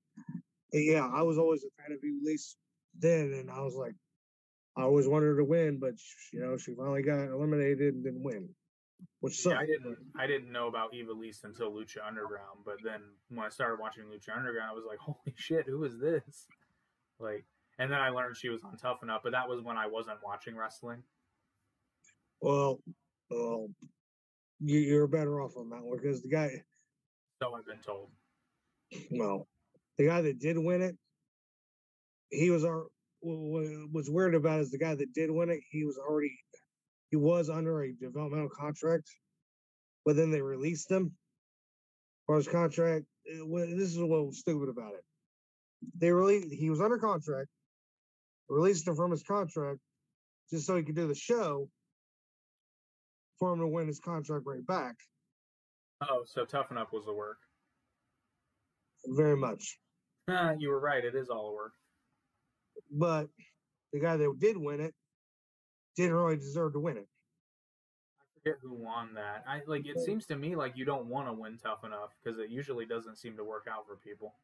[0.73, 2.55] And yeah, I was always a fan of release
[2.99, 3.93] then, and I was like,
[4.77, 5.93] I always wanted her to win, but
[6.34, 8.49] you know she finally got eliminated and didn't win.
[9.20, 9.58] Which Yeah.
[9.60, 13.80] I didn't I didn't know about Ivelisse until Lucha Underground, but then when I started
[13.80, 16.48] watching Lucha Underground, I was like, holy shit, who is this?
[17.20, 17.46] Like,
[17.80, 20.18] and then I learned she was on Tough Enough, but that was when I wasn't
[20.24, 21.04] watching wrestling.
[22.41, 22.80] Well,
[23.30, 23.70] well,
[24.60, 26.50] you, you're better off on that one because the guy,
[27.41, 28.10] So I've been told.
[29.12, 29.48] well,
[29.98, 30.96] the guy that did win it,
[32.30, 32.86] he was our.
[33.22, 36.38] What was weird about it is the guy that did win it, he was already,
[37.12, 39.10] he was under a developmental contract,
[40.06, 41.12] but then they released him
[42.26, 43.06] for his contract.
[43.32, 45.04] uh, This is what was stupid about it.
[45.98, 47.50] They really, he was under contract,
[48.50, 49.80] released him from his contract
[50.52, 51.70] just so he could do the show
[53.39, 54.96] for him to win his contract right back.
[56.10, 57.38] Oh, so Tough Enough was the work.
[59.08, 59.78] Very much.
[60.58, 61.04] you were right.
[61.04, 61.74] It is all a work.
[62.91, 63.28] But
[63.94, 64.94] the guy that did win it
[65.95, 67.08] didn't really deserve to win it.
[68.21, 69.43] I forget who won that.
[69.47, 69.86] I like.
[69.88, 72.86] It seems to me like you don't want to win Tough Enough because it usually
[72.86, 74.36] doesn't seem to work out for people.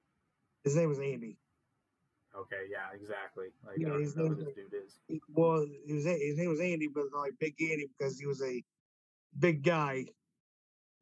[0.64, 1.38] His name was Andy.
[2.38, 3.48] Okay, yeah, exactly.
[3.66, 5.20] Like Yeah, his know who name- this dude is.
[5.30, 8.64] Well, was, his name was Andy, but like Big Andy because he was a
[9.38, 10.06] big guy,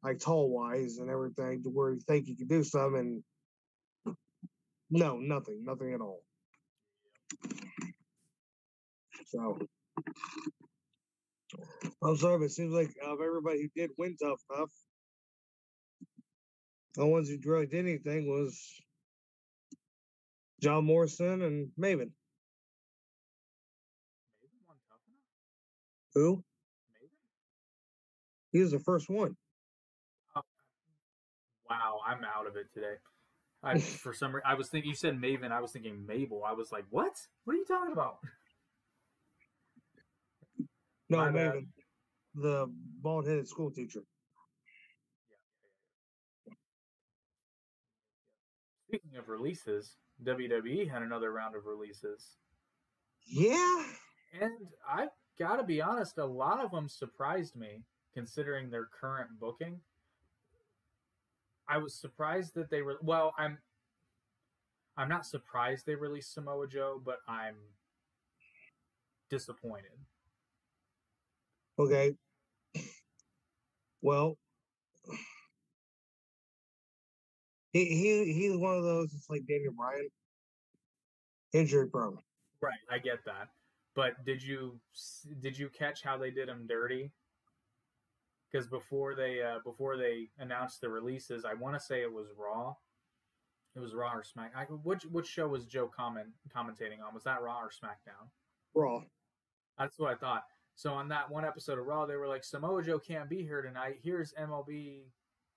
[0.02, 3.22] like tall wise and everything, to where you think he could do something.
[4.06, 4.16] And
[4.90, 6.22] no, nothing, nothing at all.
[9.26, 9.58] So
[12.02, 14.70] I'm sorry, but it seems like of everybody who did win tough enough,
[16.94, 18.58] the ones who really did anything was
[20.60, 22.10] John Morrison and Maven.
[24.40, 25.24] Maven won Tough Enough.
[26.14, 26.44] Who?
[26.92, 27.08] Maven.
[28.52, 29.36] He was the first one.
[30.36, 30.42] Oh,
[31.68, 32.94] wow, I'm out of it today.
[33.62, 35.52] I for some reason I was thinking you said Maven.
[35.52, 36.42] I was thinking Mabel.
[36.46, 37.12] I was like, what?
[37.44, 38.18] What are you talking about?
[41.10, 41.52] No, My bad.
[41.54, 41.66] Maven,
[42.36, 44.00] the bald headed school teacher.
[48.86, 52.36] Speaking of releases, WWE had another round of releases.
[53.26, 53.84] Yeah.
[54.40, 54.52] And
[54.88, 57.82] I gotta be honest, a lot of them surprised me
[58.14, 59.80] considering their current booking.
[61.68, 63.58] I was surprised that they were well, I'm
[64.96, 67.56] I'm not surprised they released Samoa Joe, but I'm
[69.28, 69.98] disappointed.
[71.80, 72.12] Okay.
[74.02, 74.36] Well,
[77.72, 79.14] he he he's one of those.
[79.14, 80.08] It's like Daniel Bryan,
[81.54, 82.18] injured prone.
[82.60, 83.48] Right, I get that.
[83.94, 84.78] But did you
[85.40, 87.12] did you catch how they did him dirty?
[88.52, 92.26] Because before they uh, before they announced the releases, I want to say it was
[92.36, 92.74] Raw.
[93.74, 94.52] It was Raw or Smack.
[94.54, 97.14] I, which which show was Joe comment commentating on?
[97.14, 98.28] Was that Raw or SmackDown?
[98.74, 99.00] Raw.
[99.78, 100.42] That's what I thought.
[100.80, 103.60] So on that one episode of Raw, they were like, Samoa Joe can't be here
[103.60, 103.98] tonight.
[104.02, 105.02] Here's MLB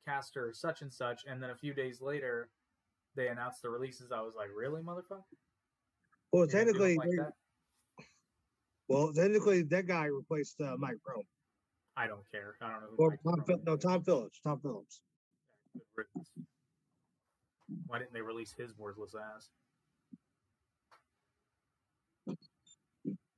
[0.05, 1.21] caster such and such.
[1.25, 2.49] And then a few days later,
[3.15, 4.11] they announced the releases.
[4.11, 5.23] I was like, really, motherfucker?
[6.33, 7.07] Well, You're gonna do 'em technically, like
[7.97, 8.03] they-
[8.89, 11.23] well, technically, that guy replaced uh, Mike Rome
[11.95, 12.57] I don't care.
[12.59, 12.87] I don't know.
[12.97, 13.45] Who or Tom.
[13.45, 14.41] Phil- no, Tom Phillips.
[14.43, 14.99] Tom Phillips.
[17.87, 19.49] Why didn't they release his worthless ass?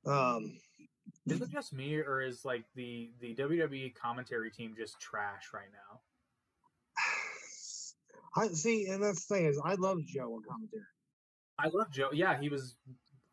[0.04, 0.58] Um,
[1.26, 5.68] Is it just me, or is like the the WWE commentary team just trash right
[5.72, 6.00] now?
[8.44, 10.84] I see, and that's the thing is, I love Joe on commentary.
[11.58, 12.10] I love Joe.
[12.12, 12.76] Yeah, he was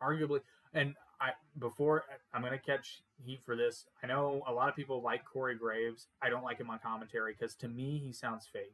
[0.01, 0.39] arguably,
[0.73, 3.85] and I before I'm gonna catch heat for this.
[4.03, 6.07] I know a lot of people like Corey Graves.
[6.21, 8.73] I don't like him on commentary because to me he sounds fake.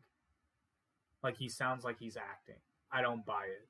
[1.23, 2.61] Like he sounds like he's acting.
[2.91, 3.67] I don't buy it.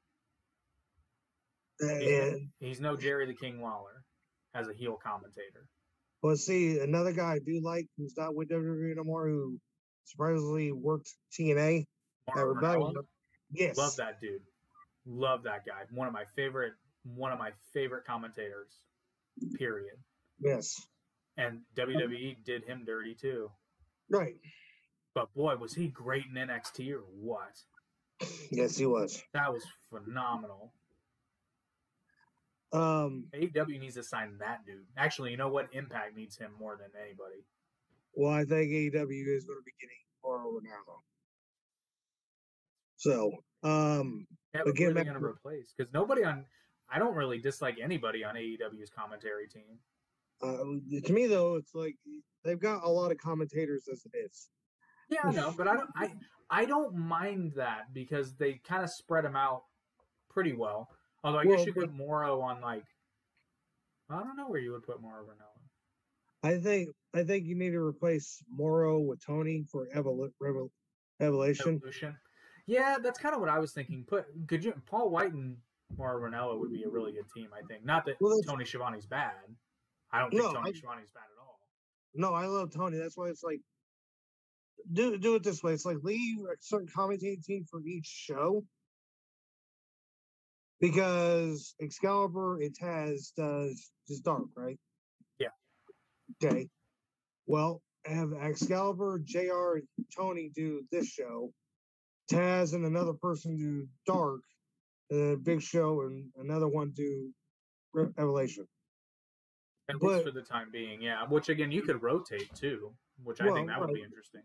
[1.82, 4.04] Uh, and He's no Jerry the King Lawler
[4.56, 5.68] as a heel commentator.
[6.22, 9.60] well, see, another guy I do like who's not with WWE no more, who
[10.06, 11.86] surprisingly worked TNA.
[12.30, 12.94] at Mauro Rebellion.
[12.96, 13.04] Ranallo,
[13.52, 14.42] Yes, Love that dude.
[15.08, 15.82] Love that guy.
[15.92, 16.74] One of my favorite.
[17.04, 18.82] One of my favorite commentators.
[19.58, 19.96] Period.
[20.40, 20.76] Yes,
[21.38, 23.50] And WWE did him dirty too.
[24.10, 24.36] right.
[25.16, 27.56] But boy, was he great in NXT or what?
[28.52, 29.22] Yes, he was.
[29.34, 30.74] That was phenomenal.
[32.72, 34.86] Um, AEW needs to sign that dude.
[34.98, 35.68] Actually, you know what?
[35.74, 37.44] Impact needs him more than anybody.
[38.14, 41.02] well, I think AEW is going to be getting more over now.
[42.98, 43.32] So,
[43.64, 45.74] um, Yeah, But who are they going to to- replace?
[45.76, 46.46] Because nobody on.
[46.92, 49.80] I don't really dislike anybody on AEW's commentary team.
[50.42, 50.58] uh,
[51.06, 51.96] to me though, it's like
[52.44, 54.50] they've got a lot of commentators as it is.
[55.10, 55.90] Yeah, I know, but I don't.
[55.96, 56.14] I
[56.50, 59.64] I don't mind that because they kind of spread them out
[60.30, 60.90] pretty well.
[61.24, 62.86] Although I guess Well, you put Mauro on like.
[64.10, 65.60] I don't know where you would put Mauro Ranallo.
[66.42, 70.32] I think I think you need to replace Mauro with Tony for Evol-
[71.20, 71.76] Evolution.
[71.76, 72.18] Evolution.
[72.66, 74.06] Yeah, that's kind of what I was thinking.
[74.08, 75.58] Put could you Paul White and
[75.98, 77.50] Mauro Ranallo would be a really good team.
[77.54, 77.84] I think.
[77.84, 79.34] Not that Well, Tony Schiavone's bad.
[80.12, 81.60] I don't think No, Tony I- Schiavone's bad at all.
[82.16, 82.98] No, I love Tony.
[82.98, 83.60] That's why it's like
[84.94, 85.74] do do it this way.
[85.74, 88.64] It's like leave a certain commentating team for each show.
[90.80, 94.80] Because Excalibur it has does just dark, right?
[95.40, 95.50] Yeah.
[96.44, 96.70] Okay.
[97.48, 101.52] Well, have Excalibur, JR, and Tony do this show.
[102.32, 104.42] Taz and another person do dark,
[105.10, 107.32] and Big Show and another one do
[107.94, 108.68] Revelation.
[109.90, 111.24] At least for the time being, yeah.
[111.28, 114.44] Which again, you could rotate too, which I think that would be interesting.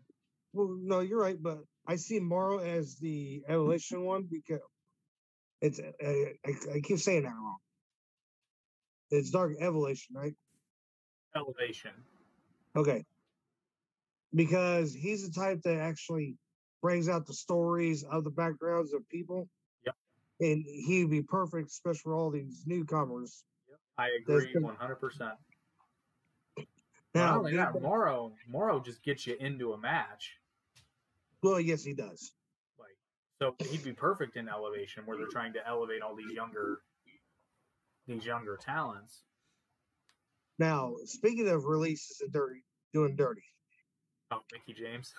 [0.53, 4.61] Well, no, you're right, but I see Mauro as the evolution one because
[5.61, 7.57] it's uh, I, I keep saying that wrong.
[9.11, 10.33] It's Dark Evolution, right?
[11.35, 11.91] Elevation.
[12.75, 13.05] Okay.
[14.33, 16.35] Because he's the type that actually
[16.81, 19.47] brings out the stories of the backgrounds of people.
[19.85, 19.95] Yep.
[20.41, 23.43] And he'd be perfect, especially for all these newcomers.
[23.69, 23.79] Yep.
[23.97, 25.33] I agree one hundred percent.
[26.57, 26.65] Not
[27.13, 30.33] Now, only that, Mauro Mauro just gets you into a match.
[31.41, 32.33] well, yes, he does.
[33.41, 36.79] So he'd be perfect in elevation where they're trying to elevate all these younger
[38.07, 39.23] these younger talents.
[40.57, 43.43] Now, speaking of releases and dirty, doing dirty,
[44.31, 45.13] Oh, Mickie James.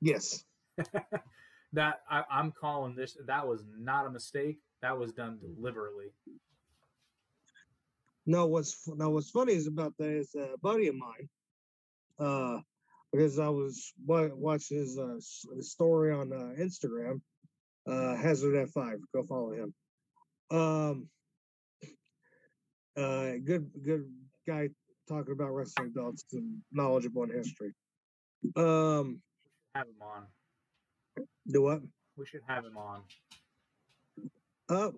[0.00, 0.44] yes,
[1.72, 4.58] that I, I'm calling this that was not a mistake.
[4.80, 6.06] That was done deliberately.
[8.26, 11.28] No, what's fu- no, what's funny is about that is a buddy of mine.
[12.18, 12.60] Uh,
[13.12, 15.14] because I was wa- watching his uh,
[15.54, 17.20] his story on uh, Instagram.
[17.86, 19.74] Uh, Hazard F five, go follow him.
[20.50, 21.08] Um,
[22.96, 24.04] uh, good good
[24.46, 24.68] guy
[25.08, 27.72] talking about wrestling belts and knowledgeable in history.
[28.56, 29.20] Um,
[29.74, 30.26] Have him on.
[31.48, 31.82] do what?
[32.16, 33.02] We should have him on.
[34.68, 34.90] Uh,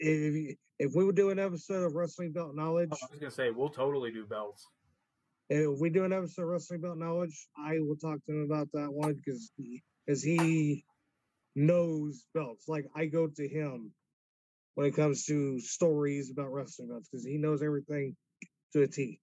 [0.00, 3.30] if if we would do an episode of wrestling belt knowledge, Oh, I was gonna
[3.30, 4.66] say we'll totally do belts.
[5.48, 8.68] If we do an episode of Wrestling Belt Knowledge, I will talk to him about
[8.72, 10.82] that one because he, cause he
[11.54, 12.68] knows belts.
[12.68, 13.92] Like I go to him
[14.74, 18.16] when it comes to stories about wrestling belts because he knows everything
[18.72, 19.20] to a T.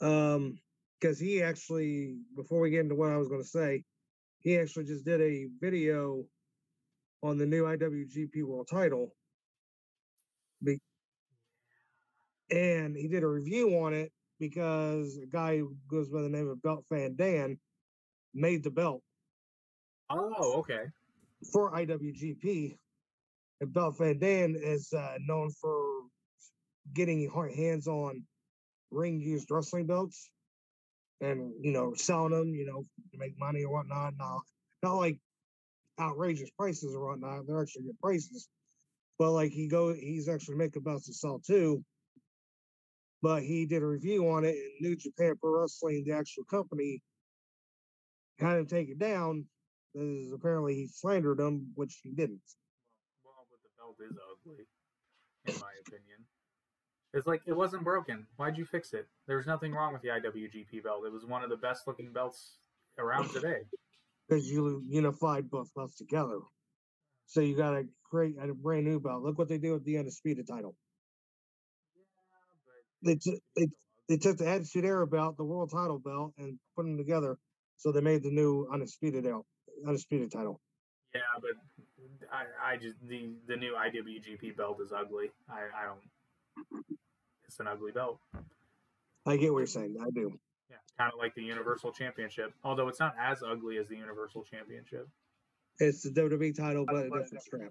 [0.00, 0.58] Um,
[1.00, 3.84] because he actually, before we get into what I was going to say,
[4.40, 6.24] he actually just did a video
[7.22, 9.12] on the new IWGP World Title.
[10.62, 10.80] Be-
[12.50, 16.48] and he did a review on it because a guy who goes by the name
[16.48, 17.58] of Belt Fan Dan
[18.34, 19.02] made the belt
[20.10, 20.84] Oh, okay.
[21.52, 22.76] For IWGP.
[23.60, 26.02] And Belt Dan is uh, known for
[26.92, 28.22] getting ha- hands on
[28.90, 30.30] ring used wrestling belts
[31.20, 34.14] and, you know, selling them, you know, to make money or whatnot.
[34.18, 34.40] Not,
[34.82, 35.18] not like
[36.00, 37.46] outrageous prices or whatnot.
[37.46, 38.48] They're actually good prices.
[39.18, 41.84] But like he go, he's actually making belts to sell too.
[43.22, 47.00] But he did a review on it, and New Japan Pro Wrestling, the actual company,
[48.38, 49.46] had him take it down
[49.94, 52.42] because apparently he slandered him, which he didn't.
[53.24, 54.66] Well, but the belt is ugly,
[55.46, 56.26] in my opinion.
[57.12, 58.26] It's like it wasn't broken.
[58.36, 59.06] Why'd you fix it?
[59.28, 61.04] There was nothing wrong with the IWGP belt.
[61.06, 62.56] It was one of the best looking belts
[62.98, 63.60] around today.
[64.28, 66.40] because you unified both belts together.
[67.26, 69.22] So you got to create a brand new belt.
[69.22, 70.74] Look what they did with the undisputed title.
[73.04, 73.68] they took they
[74.08, 77.38] they took the Attitude Era belt, the world title belt, and put them together.
[77.76, 79.46] So they made the new undisputed belt,
[79.86, 80.60] undisputed title.
[81.14, 81.50] Yeah, but
[82.32, 85.30] I, I just the the new IWGP belt is ugly.
[85.48, 86.84] I, I don't.
[87.46, 88.18] It's an ugly belt.
[89.26, 89.96] I get what you're saying.
[90.00, 90.32] I do.
[90.70, 94.44] Yeah, kind of like the Universal Championship, although it's not as ugly as the Universal
[94.44, 95.08] Championship.
[95.78, 97.70] It's the WWE title, but a different strap.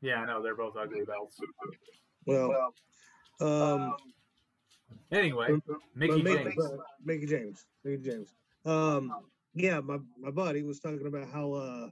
[0.00, 1.38] Yeah, I know they're both ugly belts.
[2.26, 2.72] Well,
[3.40, 3.94] um,
[5.12, 5.48] Anyway,
[5.94, 6.54] Mickie but James.
[7.04, 8.28] Mickie James, Mickie James.
[8.64, 9.12] Um,
[9.56, 11.88] yeah, my my buddy was talking about how uh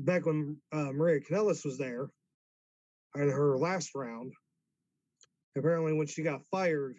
[0.00, 2.08] back when uh, Maria Kanellis was there
[3.16, 4.32] in her last round,
[5.56, 6.96] apparently when she got fired,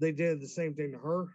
[0.00, 1.26] they did the same thing to her.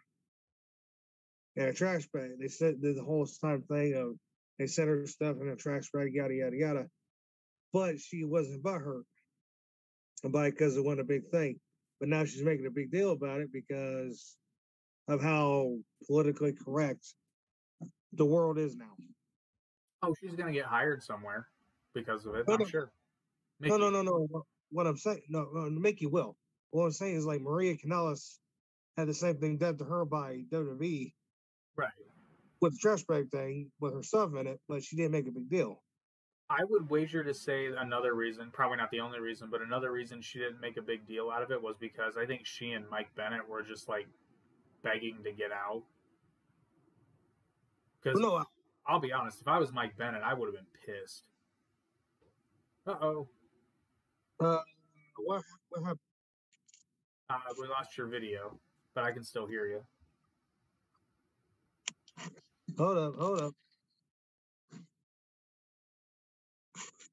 [1.57, 4.15] In a trash bag, they said did the whole time thing of
[4.57, 6.85] they sent her stuff in a trash bag, yada yada yada.
[7.73, 9.03] But she wasn't butthurt
[10.23, 11.59] about it because it wasn't a big thing.
[11.99, 14.35] But now she's making a big deal about it because
[15.07, 15.77] of how
[16.07, 17.13] politically correct
[18.13, 18.85] the world is now.
[20.01, 21.47] Oh, she's gonna get hired somewhere
[21.93, 22.47] because of it.
[22.47, 22.65] No, I'm no.
[22.65, 22.91] sure.
[23.59, 24.27] No, no, no, no.
[24.29, 26.35] What, what I'm saying, no, no, Mickie will.
[26.71, 28.39] What I'm saying is like Maria Kanellis
[28.97, 31.13] had the same thing done to her by WWE
[31.77, 31.89] Right.
[32.61, 35.31] with the trash bag thing with her stuff in it, but she didn't make a
[35.31, 35.81] big deal.
[36.49, 40.21] I would wager to say another reason, probably not the only reason, but another reason
[40.21, 42.87] she didn't make a big deal out of it was because I think she and
[42.89, 44.07] Mike Bennett were just like
[44.85, 45.83] begging to get out.
[48.01, 48.43] Because No, I-
[48.87, 51.27] I'll be honest, if I was Mike Bennett, I would have been pissed.
[52.87, 53.27] Uh oh,
[54.39, 54.61] uh,
[55.17, 55.99] what, what happened?
[57.31, 58.59] uh, we lost your video,
[58.93, 59.81] but I can still hear you.
[62.77, 63.53] Hold up, hold up.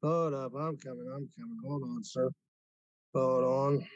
[0.02, 1.58] Hold up, I'm coming, I'm coming.
[1.64, 2.28] Hold on, sir.
[3.14, 3.88] Hold on.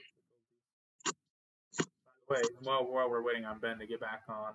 [2.29, 4.53] Wait, while, while we're waiting on Ben to get back on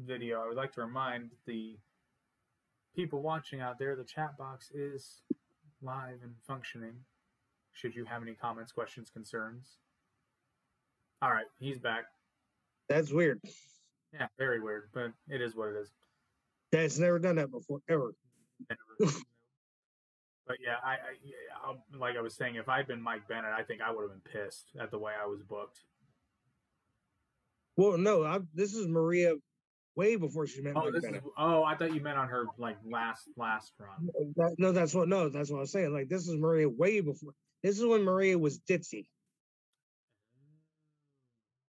[0.00, 1.76] video, I would like to remind the
[2.94, 5.22] people watching out there the chat box is
[5.82, 6.94] live and functioning.
[7.72, 9.76] Should you have any comments, questions, concerns?
[11.22, 12.04] All right, he's back.
[12.88, 13.40] That's weird.
[14.12, 15.90] Yeah, very weird, but it is what it is.
[16.72, 18.14] That's never done that before, ever.
[18.68, 19.12] Never-
[20.46, 20.96] but yeah, I, I
[21.64, 24.10] I'll- like I was saying, if I'd been Mike Bennett, I think I would have
[24.10, 25.80] been pissed at the way I was booked.
[27.76, 29.34] Well, no, I, this is Maria
[29.96, 32.46] way before she met Oh, Mike this is, oh, I thought you meant on her
[32.58, 34.08] like last last run.
[34.36, 35.92] That- no, that's what no, that's what I was saying.
[35.92, 37.32] Like this is Maria way before.
[37.62, 39.06] This is when Maria was ditzy.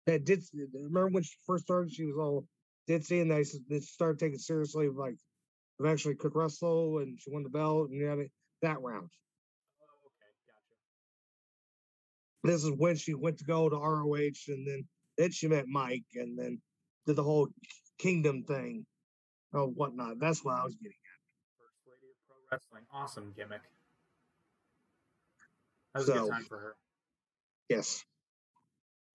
[0.06, 0.66] That ditzy.
[0.74, 1.92] Remember when she first started?
[1.92, 2.46] She was all
[2.88, 4.88] ditzy, and they, they started taking seriously.
[4.88, 5.16] Like
[5.78, 8.24] eventually, could wrestle, and she won the belt, and you know
[8.62, 9.08] that round.
[9.80, 10.32] Oh, okay,
[12.42, 12.52] gotcha.
[12.52, 14.86] This is when she went to go to ROH, and then
[15.16, 16.60] then she met Mike, and then
[17.06, 17.48] did the whole
[17.98, 18.86] kingdom thing,
[19.52, 20.18] or whatnot.
[20.20, 20.92] That's what I was getting.
[20.92, 21.58] at.
[21.58, 22.84] First Lady of Pro Wrestling.
[22.92, 23.62] Awesome gimmick.
[25.94, 26.76] That was a good time for her.
[27.68, 28.04] Yes.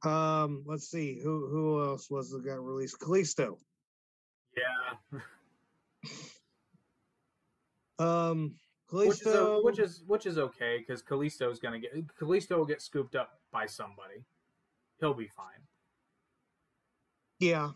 [0.04, 3.00] Um, let's see who who else was the guy released?
[3.00, 3.58] Kalisto.
[4.56, 5.20] Yeah.
[8.00, 8.56] Um,
[8.92, 9.64] which is, Kalisto.
[9.64, 13.66] which is which is okay because Kalisto's gonna get Kalisto will get scooped up by
[13.66, 14.24] somebody.
[15.00, 15.60] He'll be fine.
[17.40, 17.72] Yeah.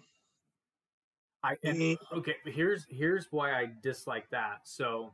[1.44, 2.36] I and, okay.
[2.46, 4.62] Here's here's why I dislike that.
[4.64, 5.14] So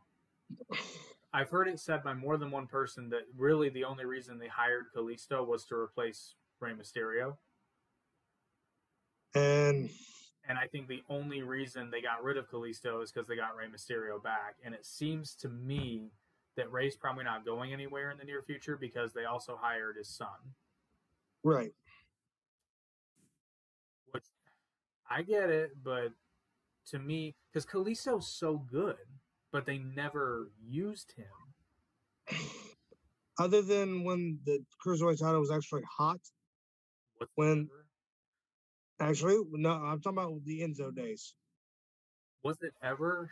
[1.34, 4.48] I've heard it said by more than one person that really the only reason they
[4.48, 7.38] hired Kalisto was to replace Rey Mysterio.
[9.36, 9.90] And
[10.48, 13.56] And I think the only reason they got rid of Kalisto is because they got
[13.56, 14.56] Rey Mysterio back.
[14.66, 16.12] And it seems to me
[16.58, 20.10] that Rey's probably not going anywhere in the near future because they also hired his
[20.10, 20.28] son.
[21.44, 21.72] right.
[25.10, 26.10] I get it, but
[26.88, 28.98] to me, because Kalisto's so good,
[29.52, 31.26] but they never used him.
[33.40, 36.20] Other than when the cruiserweight title was actually hot.
[37.36, 37.70] When-
[39.00, 41.34] Actually, no, I'm talking about the Enzo days.
[42.44, 43.30] was it ever?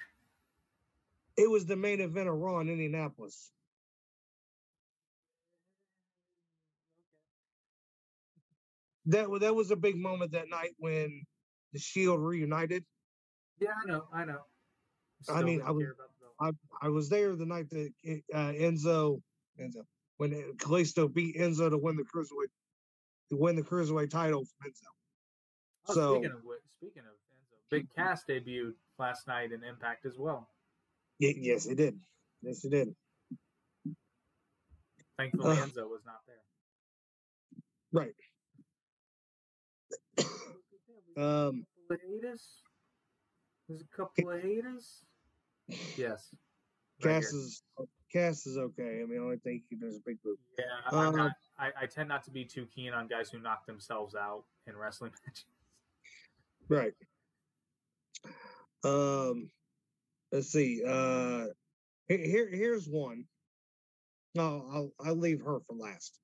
[1.38, 3.52] It was the main event of Raw in Indianapolis.
[9.08, 11.26] That that was a big moment that night when
[11.74, 12.84] the Shield reunited.
[13.60, 14.40] Yeah, I know, I know.
[15.30, 16.56] I mean, I was- care about the belt.
[16.82, 17.92] I was there the night that
[18.34, 19.22] uh, Enzo
[19.60, 19.84] Enzo
[20.18, 22.52] when uh, Kalisto beat Enzo to win the cruiserweight
[23.32, 24.88] to win the cruiserweight title from Enzo.
[25.90, 30.06] Oh, so- speaking of which, speaking of Enzo, Big Cass debuted last night in Impact
[30.06, 30.48] as well.
[31.20, 32.00] Y- yes, it did.
[32.44, 32.96] Yes, it did.
[35.18, 35.70] Thankfully, Ugh.
[35.70, 36.36] Enzo was not there.
[37.92, 38.14] Right.
[41.18, 42.44] Um, couple haters.
[43.68, 45.02] There's a couple of haters.
[45.98, 46.30] Yes.
[47.04, 47.40] right Cass here.
[47.42, 47.64] is
[48.14, 49.02] Cass is okay.
[49.02, 50.40] I mean, I only think he does a big boot.
[50.58, 53.40] Yeah, I'm Uh, not, I, I tend not to be too keen on guys who
[53.40, 55.46] knock themselves out in wrestling matches.
[56.70, 56.94] Right.
[58.84, 59.50] Um,
[60.32, 60.82] let's see.
[60.86, 61.48] Uh,
[62.08, 63.26] here here's one.
[64.36, 66.18] No, I'll I'll leave her for last.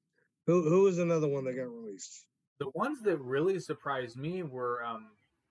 [0.48, 2.26] Who who is another one that got released?
[2.64, 5.08] The ones that really surprised me were um,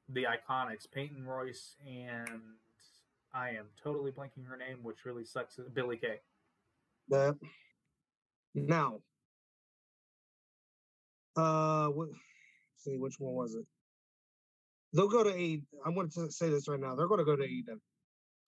[0.08, 2.40] the Iconics, Peyton Royce, and
[3.34, 5.60] I am totally blanking her name, which really sucks.
[5.74, 6.20] Billy Kay.
[7.10, 7.36] That
[8.54, 9.00] now.
[11.36, 12.08] Uh, what,
[12.78, 13.66] see which one was it?
[14.94, 15.60] They'll go to A.
[15.84, 16.94] I want to say this right now.
[16.94, 17.78] They're going to go to AEW.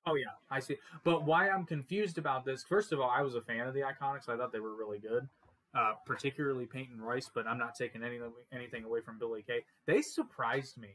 [0.06, 0.78] Oh yeah, I see.
[1.04, 2.64] But why I'm confused about this?
[2.64, 4.30] First of all, I was a fan of the Iconics.
[4.30, 5.28] I thought they were really good,
[5.76, 7.30] uh, particularly Peyton Royce.
[7.34, 9.64] But I'm not taking anything anything away from Billy Kay.
[9.86, 10.90] They surprised me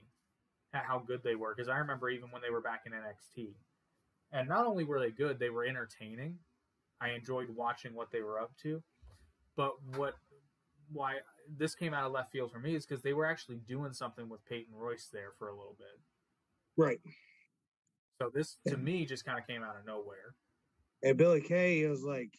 [0.74, 3.54] at how good they were because I remember even when they were back in NXT,
[4.32, 6.38] and not only were they good, they were entertaining.
[7.02, 8.84] I enjoyed watching what they were up to.
[9.56, 10.16] But what
[10.92, 11.16] why
[11.58, 14.30] this came out of left field for me is because they were actually doing something
[14.30, 16.00] with Peyton Royce there for a little bit.
[16.78, 17.00] Right.
[18.22, 20.36] So this to me just kind of came out of nowhere.
[21.04, 22.38] And Billy Kay is like,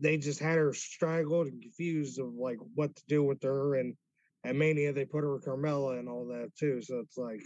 [0.00, 3.76] they just had her straggled and confused of like what to do with her.
[3.76, 3.94] And
[4.44, 6.82] at Mania, they put her with Carmella and all that too.
[6.82, 7.40] So it's like,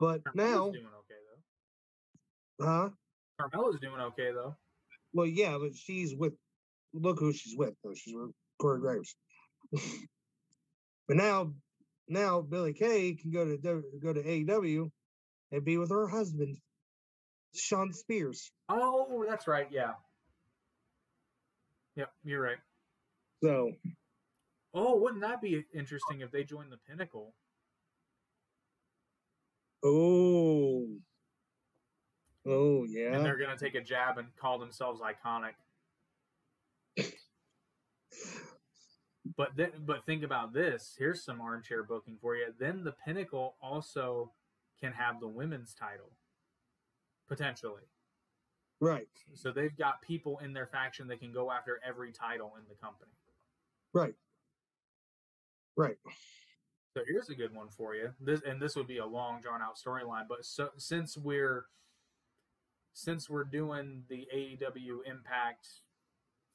[0.00, 1.14] but Carmella's now, doing okay
[2.58, 2.66] though.
[2.66, 2.88] huh?
[3.40, 4.56] Carmella's doing okay though.
[5.12, 6.34] Well, yeah, but she's with,
[6.92, 7.94] look who she's with though.
[7.94, 8.30] She's with
[8.60, 9.16] Corey Graves.
[9.72, 11.52] but now,
[12.08, 14.90] now Billy Kay can go to go to AEW
[15.52, 16.58] and be with her husband,
[17.54, 18.50] Shawn Spears.
[18.68, 19.66] Oh, that's right.
[19.70, 19.92] Yeah.
[21.98, 22.58] Yep, you're right.
[23.42, 23.72] So
[24.72, 27.34] Oh, wouldn't that be interesting if they joined the Pinnacle?
[29.84, 30.86] Oh.
[32.46, 33.14] Oh yeah.
[33.14, 35.54] And they're gonna take a jab and call themselves iconic.
[39.36, 40.94] But then, but think about this.
[40.96, 42.46] Here's some armchair booking for you.
[42.58, 44.32] Then the Pinnacle also
[44.80, 46.12] can have the women's title
[47.28, 47.82] potentially.
[48.80, 49.08] Right.
[49.34, 52.74] So they've got people in their faction that can go after every title in the
[52.76, 53.10] company.
[53.92, 54.14] Right.
[55.76, 55.96] Right.
[56.94, 58.10] So here's a good one for you.
[58.20, 61.66] This and this would be a long drawn out storyline, but so since we're
[62.92, 65.68] since we're doing the AEW Impact,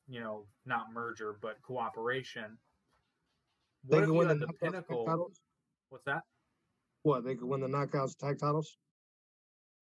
[0.07, 2.57] you know, not merger but cooperation.
[3.85, 5.05] They What if you win the the pinnacle?
[5.05, 5.39] titles.
[5.89, 6.23] What's that?
[7.03, 8.77] What they could win the knockouts tag titles?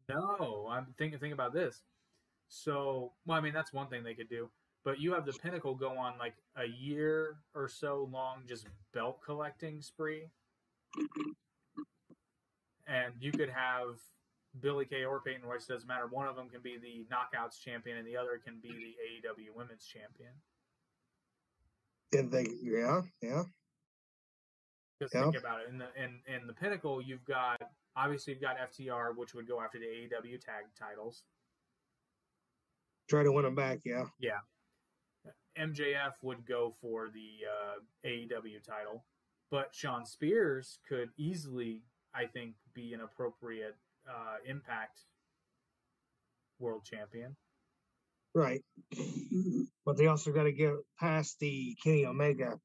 [0.10, 1.20] No, I'm thinking.
[1.20, 1.82] Think about this.
[2.54, 4.50] So, well, I mean, that's one thing they could do.
[4.84, 9.20] But you have the pinnacle go on like a year or so long, just belt
[9.24, 10.28] collecting spree,
[12.88, 14.00] and you could have
[14.60, 15.66] Billy Kay or Peyton Royce.
[15.66, 16.08] Doesn't matter.
[16.08, 19.56] One of them can be the knockouts champion, and the other can be the AEW
[19.56, 20.34] Women's Champion.
[22.12, 23.44] They, yeah, yeah,
[25.00, 25.22] Just Yeah.
[25.24, 25.70] think about it.
[25.70, 27.62] In the in in the pinnacle, you've got
[27.96, 31.24] obviously you've got FTR, which would go after the AEW tag titles.
[33.12, 33.80] Try to win them back.
[33.84, 34.40] Yeah, Yeah.
[35.60, 39.04] MJF would go for the uh, AEW title,
[39.52, 41.84] but Shawn Spears could easily,
[42.16, 43.76] I think, be an appropriate
[44.10, 45.02] uh, Impact
[46.58, 47.36] World Champion.
[48.34, 48.64] right.
[49.86, 52.58] but they also got to get past the Kenny Omega.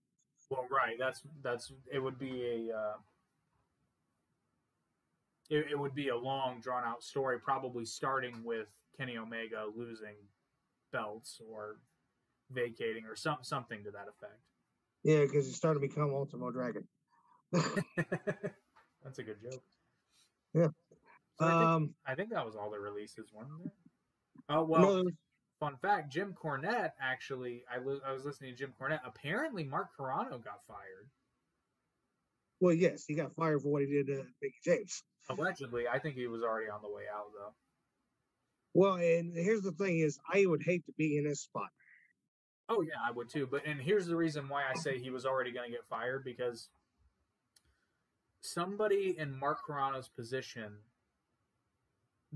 [0.48, 0.94] Well, right.
[0.96, 1.72] That's that's.
[1.92, 2.76] It would be a.
[2.76, 2.96] Uh,
[5.50, 10.14] it, it would be a long, drawn out story, probably starting with Kenny Omega losing
[10.92, 11.78] belts or
[12.50, 14.40] vacating or some something to that effect.
[15.02, 16.86] Yeah, because he's starting to become Ultimo Dragon.
[17.52, 19.62] That's a good joke.
[20.54, 20.68] Yeah.
[21.38, 23.72] So I, think, Um, I think that was all the releases, weren't there?
[24.48, 24.80] Oh well.
[24.82, 25.14] no, there's-
[25.58, 27.64] Fun fact: Jim Cornette actually.
[27.74, 29.00] I, li- I was listening to Jim Cornette.
[29.06, 31.08] Apparently, Mark Carrano got fired.
[32.60, 35.02] well, yes, he got fired for what he did to Mickie James.
[35.30, 37.54] Allegedly, I think he was already on the way out though.
[38.76, 41.70] Well, and here's the thing: is I would hate to be in this spot.
[42.68, 43.48] Oh yeah, I would too.
[43.50, 46.24] But and here's the reason why I say he was already going to get fired
[46.24, 46.68] because
[48.42, 50.74] somebody in Mark Carrano's position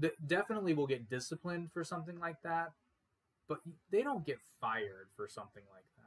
[0.00, 2.72] th- definitely will get disciplined for something like that,
[3.46, 3.58] but
[3.90, 6.04] they don't get fired for something like that.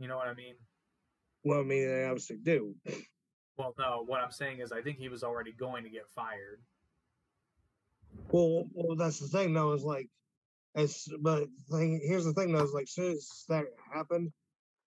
[0.00, 0.54] You know what I mean?
[1.44, 2.74] Well, I mean, they obviously do.
[3.56, 4.02] Well, no.
[4.04, 6.60] What I'm saying is, I think he was already going to get fired.
[8.32, 10.08] Well, well, that's the thing, though, is like,
[10.74, 14.30] as but thing here's the thing, though, is like, soon as that happened,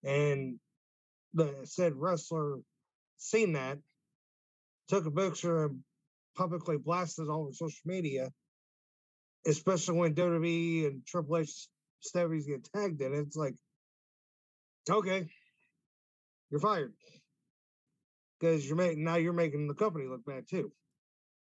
[0.03, 0.59] and
[1.34, 2.57] the said wrestler
[3.17, 3.80] seen that,
[4.88, 5.80] took a picture and
[6.36, 8.30] publicly blasted all over social media,
[9.45, 11.67] especially when WWE and Triple H
[12.01, 13.13] celebrities get tagged in.
[13.13, 13.55] It's like,
[14.89, 15.27] okay,
[16.49, 16.93] you're fired
[18.39, 20.71] because you're making now you're making the company look bad too.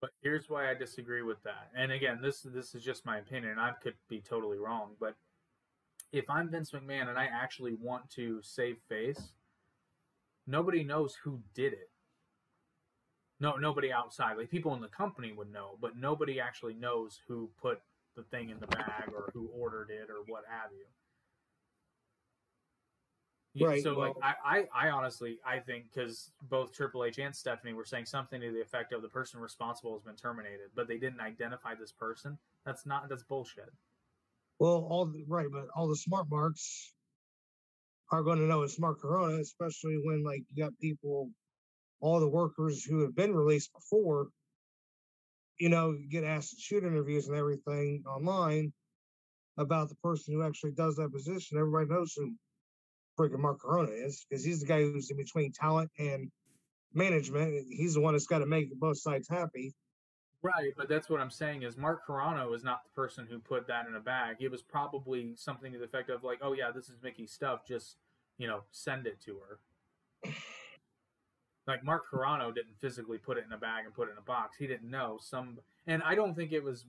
[0.05, 1.71] But here's why I disagree with that.
[1.75, 3.57] And again, this this is just my opinion.
[3.57, 5.15] I could be totally wrong, but
[6.11, 9.33] if I'm Vince McMahon and I actually want to save face,
[10.45, 11.89] nobody knows who did it.
[13.39, 14.37] No, nobody outside.
[14.37, 17.79] Like people in the company would know, but nobody actually knows who put
[18.15, 20.85] the thing in the bag or who ordered it or what have you.
[23.55, 27.33] Yeah, Right, So, like, I, I, I honestly, I think because both Triple H and
[27.33, 30.89] Stephanie were saying something to the effect of the person responsible has been terminated, but
[30.89, 32.37] they didn't identify this person.
[32.65, 33.07] That's not.
[33.07, 33.71] That's bullshit.
[34.59, 36.93] Well, all the, right, but all the smart marks
[38.11, 41.29] are going to know it's Mark Carrano, especially when like you got people,
[42.01, 44.27] all the workers who have been released before,
[45.59, 48.73] you know, get asked to shoot interviews and everything online
[49.57, 51.57] about the person who actually does that position.
[51.57, 52.33] Everybody knows who
[53.17, 56.31] freaking Mark Carrano is because he's the guy who's in between talent and
[56.93, 57.65] management.
[57.69, 59.73] He's the one that's got to make both sides happy.
[60.41, 63.67] Right, but that's what I'm saying is Mark Carrano is not the person who put
[63.67, 64.37] that in a bag.
[64.39, 67.65] It was probably something to the effect of like, oh yeah, this is Mickie's stuff.
[67.67, 67.97] Just
[68.37, 70.31] you know, send it to her.
[71.67, 74.21] Like Mark Carrano didn't physically put it in a bag and put it in a
[74.21, 74.57] box.
[74.57, 75.57] He didn't know some,
[75.87, 76.85] and I don't think it was,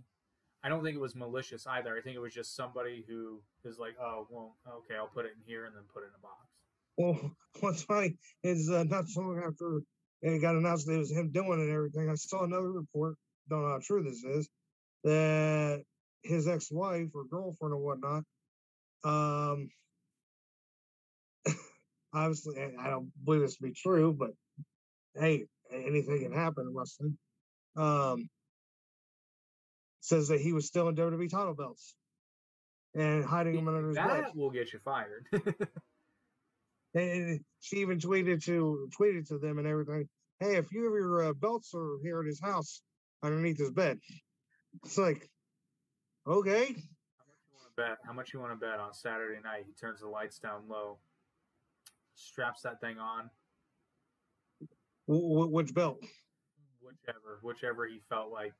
[0.67, 1.97] I don't think it was malicious either.
[1.97, 5.31] I think it was just somebody who is like, oh well, okay, I'll put it
[5.37, 6.49] in here and then put it in a box.
[6.99, 9.81] Well, what's funny is uh, not so long after
[10.23, 13.15] it got announced that it was him doing it and everything, I saw another report,
[13.49, 14.49] don't know how true this is,
[15.05, 15.85] that
[16.25, 18.25] his ex wife or girlfriend or whatnot,
[19.05, 19.69] um,
[22.13, 24.31] obviously, I- I don't believe this to be true, but
[25.15, 27.17] hey, anything can happen in wrestling.
[27.77, 28.29] Um,
[30.07, 31.97] says that he was still in WWE title belts
[32.95, 34.25] and hiding them under his bed.
[34.25, 35.27] That will get you fired.
[36.95, 40.09] And she even tweeted to tweeted to them and everything.
[40.41, 42.81] Hey, a few of your uh, belts are here at his house
[43.23, 43.99] underneath his bed.
[44.83, 45.29] It's like,
[46.27, 47.99] okay, How much you want to bet?
[48.07, 49.65] How much you want to bet on Saturday night?
[49.67, 50.97] He turns the lights down low,
[52.15, 53.29] straps that thing on,
[55.07, 56.03] w- which belt?
[56.81, 58.55] whichever, whichever he felt like.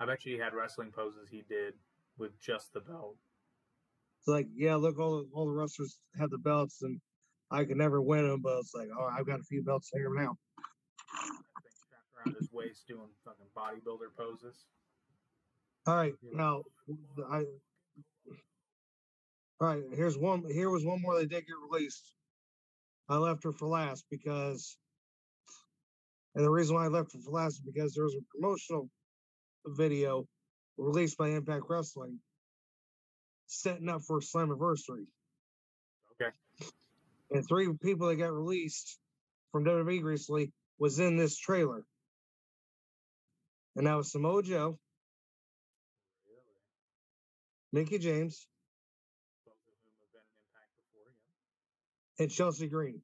[0.00, 1.74] I bet you he had wrestling poses he did
[2.18, 3.16] with just the belt.
[4.20, 7.00] It's like, yeah, look, all the, all the wrestlers have the belts, and
[7.50, 8.40] I can never win them.
[8.42, 10.36] But it's like, oh, I've got a few belts here now.
[11.70, 14.66] Strapped around his waist, doing fucking bodybuilder poses.
[15.86, 16.62] All right, now,
[17.30, 17.44] I.
[19.60, 20.44] All right, here's one.
[20.48, 22.12] Here was one more that did get released.
[23.08, 24.76] I left her for last because,
[26.34, 28.88] and the reason why I left her for last is because there was a promotional
[29.76, 30.26] video
[30.76, 32.20] released by Impact Wrestling
[33.46, 35.06] setting up for Slammiversary.
[36.20, 36.30] Okay.
[37.30, 38.98] And three people that got released
[39.52, 41.84] from WWE recently was in this trailer.
[43.76, 44.78] And that was Samoa Joe,
[47.72, 48.46] Mickie James,
[49.44, 51.12] Both of whom have been in Impact before.
[52.18, 52.24] Yeah.
[52.24, 53.00] and Chelsea Green.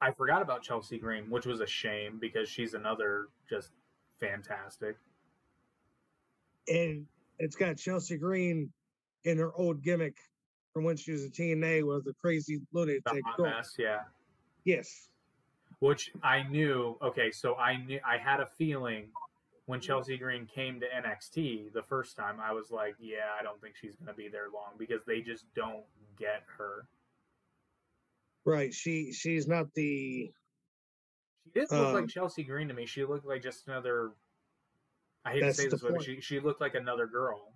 [0.00, 3.70] I forgot about Chelsea Green, which was a shame because she's another just
[4.22, 4.96] fantastic.
[6.68, 7.06] And
[7.38, 8.70] it's got Chelsea Green
[9.24, 10.16] in her old gimmick
[10.72, 14.00] from when she was a TNA with the crazy The lunatic hot mess, yeah.
[14.64, 15.08] Yes.
[15.80, 16.96] which I knew.
[17.02, 19.08] Okay, so I knew I had a feeling
[19.66, 22.36] when Chelsea Green came to NXT the first time.
[22.42, 25.20] I was like, yeah, I don't think she's going to be there long because they
[25.20, 25.84] just don't
[26.18, 26.86] get her.
[28.44, 28.72] Right.
[28.72, 30.32] She she's not the
[31.44, 32.86] She didn't look Um, like Chelsea Green to me.
[32.86, 34.12] She looked like just another.
[35.24, 37.52] I hate to say this way, but she she looked like another girl.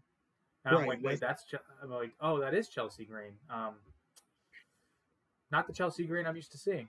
[0.64, 1.54] And I'm like, wait, that's Ch-.
[1.82, 3.34] I'm like, oh, that is Chelsea Green.
[3.48, 3.74] Um,
[5.50, 6.88] not the Chelsea Green I'm used to seeing.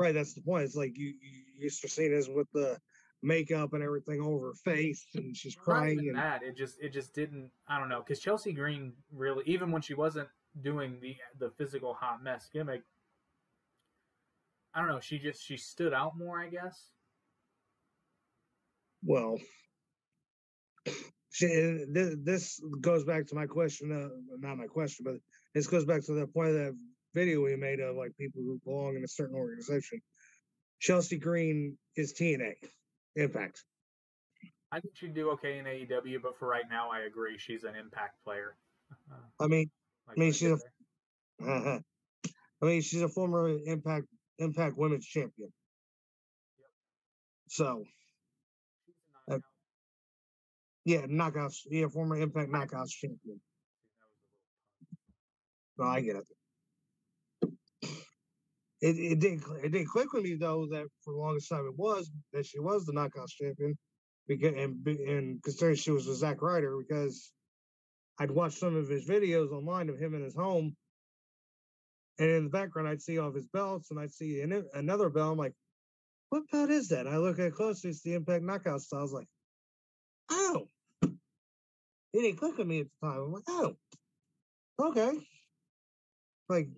[0.00, 0.64] right, that's the point.
[0.64, 2.80] It's like you, you used to see this with the
[3.22, 6.42] makeup and everything over her face and she's crying and that.
[6.42, 7.50] It just it just didn't.
[7.68, 10.28] I don't know because Chelsea Green really, even when she wasn't
[10.62, 12.82] doing the the physical hot mess gimmick,
[14.74, 15.00] I don't know.
[15.00, 16.90] She just she stood out more, I guess.
[19.04, 19.38] well
[21.30, 21.46] she,
[21.90, 24.08] this, this goes back to my question uh,
[24.38, 25.16] not my question but
[25.54, 26.78] this goes back to the point of that
[27.14, 30.00] video we made of like people who belong in a certain organization
[30.80, 32.52] chelsea green is tna
[33.16, 33.62] impact
[34.72, 37.76] I think she'd do okay in AEW, but for right now, I agree she's an
[37.76, 38.56] impact player.
[39.08, 39.70] Uh, i mean
[40.08, 40.58] like I mean, she's a-
[41.38, 41.80] there.
[42.60, 44.06] I mean, she's a former Impact
[44.38, 45.52] Impact Women's Champion.
[47.48, 47.84] So
[49.30, 49.38] Uh,
[50.84, 51.60] yeah, knockouts.
[51.66, 53.40] Yeah, former Impact Knockouts champion.
[55.78, 56.26] No, I get it.
[58.80, 61.78] It it didn't it didn't click with me though that for the longest time it
[61.78, 63.78] was that she was the knockouts champion
[64.28, 67.32] because and and considering she was with Zack Ryder because
[68.18, 70.76] I'd watched some of his videos online of him in his home
[72.18, 75.08] and in the background I'd see all of his belts and I'd see an, another
[75.10, 75.32] belt.
[75.32, 75.54] I'm like,
[76.30, 77.06] what belt is that?
[77.06, 79.00] I look at it closely, it's the Impact Knockout style.
[79.00, 79.28] I was like,
[80.30, 80.68] oh.
[81.02, 83.20] It didn't click with me at the time.
[83.20, 83.76] I'm like, oh,
[84.80, 85.18] okay.
[86.48, 86.68] Like,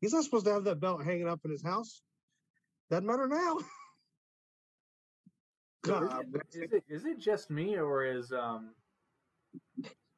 [0.00, 2.00] he's not supposed to have that belt hanging up in his house.
[2.90, 3.58] Doesn't matter now.
[5.84, 8.70] So is, it, is it is it just me or is um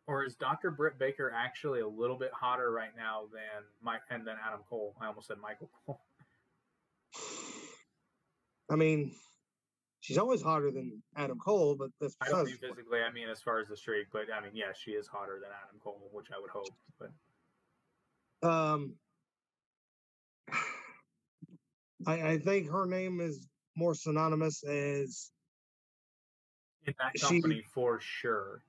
[0.07, 0.71] or is Dr.
[0.71, 4.95] Britt Baker actually a little bit hotter right now than Mike and then Adam Cole?
[5.01, 6.01] I almost said Michael Cole.
[8.71, 9.13] I mean,
[10.01, 13.01] she's always hotter than Adam Cole, but that's I don't mean physically.
[13.03, 15.51] I mean as far as the streak, but I mean yeah, she is hotter than
[15.65, 16.69] Adam Cole, which I would hope.
[16.99, 18.95] But um,
[22.07, 25.31] I, I think her name is more synonymous as
[26.87, 28.63] in that She- company for sure.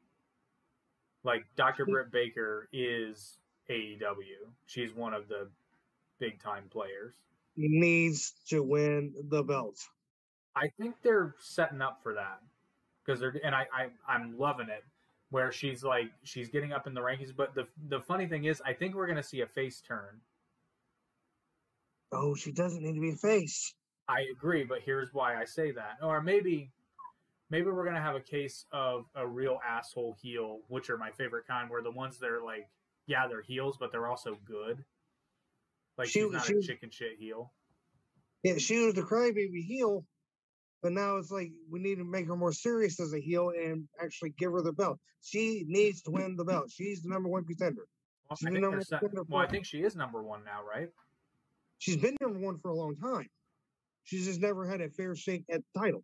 [1.28, 1.86] Like Dr.
[1.86, 4.48] Britt Baker is AEW.
[4.66, 5.50] She's one of the
[6.20, 7.16] big time players.
[7.58, 9.76] needs to win the belt.
[10.56, 12.40] I think they're setting up for that
[13.06, 14.86] because they're and I, I I'm loving it
[15.30, 17.36] where she's like she's getting up in the rankings.
[17.36, 20.22] But the the funny thing is, I think we're gonna see a face turn.
[22.14, 23.74] Oh, she doesn't need to be a face.
[24.08, 25.98] I agree, but here's why I say that.
[26.02, 26.72] Or maybe
[27.50, 31.46] maybe we're gonna have a case of a real asshole heel, which are my favorite
[31.48, 32.70] kind, where the ones that are like,
[33.06, 34.84] yeah, they're heels, but they're also good.
[35.98, 37.54] Like She- she's not she- a chicken shit heel.
[38.44, 40.06] Yeah, she was the crybaby heel,
[40.82, 43.88] but now it's like we need to make her more serious as a heel and
[44.00, 45.00] actually give her the belt.
[45.22, 46.70] She needs to win the belt.
[46.72, 47.88] She's the number one contender.
[48.30, 50.44] Well, She's I the think number one contender well, I think she is number one
[50.44, 50.90] now, right?
[51.80, 53.28] She's been number one for a long time.
[54.04, 56.04] She's just never had a fair shake at the title.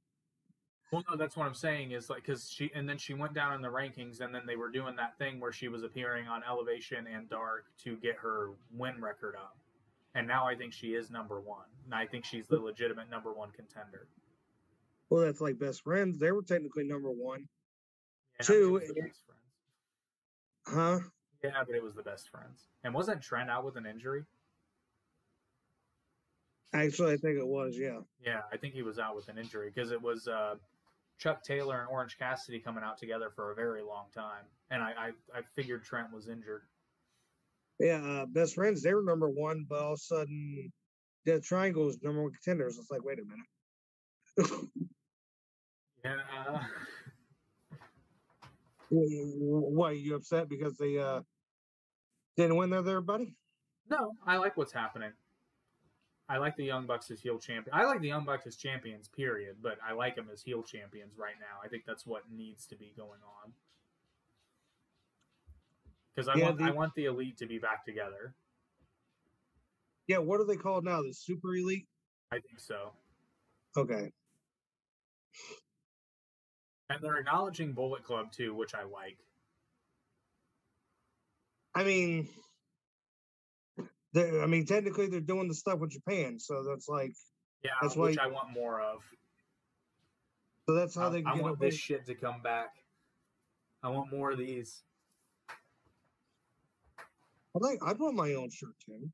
[0.94, 3.56] Well, no, that's what I'm saying is like because she and then she went down
[3.56, 6.44] in the rankings, and then they were doing that thing where she was appearing on
[6.48, 9.58] Elevation and Dark to get her win record up,
[10.14, 13.34] and now I think she is number one, and I think she's the legitimate number
[13.34, 14.06] one contender.
[15.10, 16.20] Well, that's like best friends.
[16.20, 17.48] They were technically number one,
[18.40, 20.68] Yeah, Two, it was the best friends.
[20.68, 21.00] huh?
[21.44, 22.68] Yeah, but it was the best friends.
[22.84, 24.26] And wasn't Trent out with an injury?
[26.72, 27.78] Actually, I think it was.
[27.78, 28.00] Yeah.
[28.24, 30.56] Yeah, I think he was out with an injury because it was uh,
[31.20, 34.92] Chuck Taylor and Orange Cassidy coming out together for a very long time, and I
[34.98, 35.08] I,
[35.38, 36.64] I figured Trent was injured.
[37.80, 38.82] Yeah, uh, best friends.
[38.82, 40.72] They were number one, but all of a sudden,
[41.26, 42.78] Death Triangle is number one contenders.
[42.78, 44.62] It's like, wait a minute.
[46.04, 46.18] Yeah.
[48.90, 51.22] Why are you upset because they uh
[52.38, 53.36] didn't win there, there, buddy?
[53.90, 55.12] No, I like what's happening.
[56.34, 57.76] I like the Young Bucks as heel champion.
[57.76, 59.58] I like the Young Bucks as champions, period.
[59.62, 61.60] But I like them as heel champions right now.
[61.64, 63.54] I think that's what needs to be going on.
[66.16, 68.34] Because I Yeah, want I the- want the elite to be back together.
[70.08, 71.04] Yeah, what are they called now?
[71.04, 71.88] The Super Elite?
[72.32, 72.94] I think so.
[73.78, 74.12] Okay.
[76.90, 79.20] And they're acknowledging Bullet Club too, which I like.
[81.76, 82.28] I mean,
[84.16, 87.14] I mean, technically they're doing the stuff with Japan, so that's like,
[87.64, 89.02] Yeah, That's which why- I want more of.
[90.68, 91.70] so that's how I, they I get want away.
[91.70, 92.70] this shit to come back.
[93.82, 94.84] I want more of these.
[97.56, 99.10] I like, I want my own shirt too.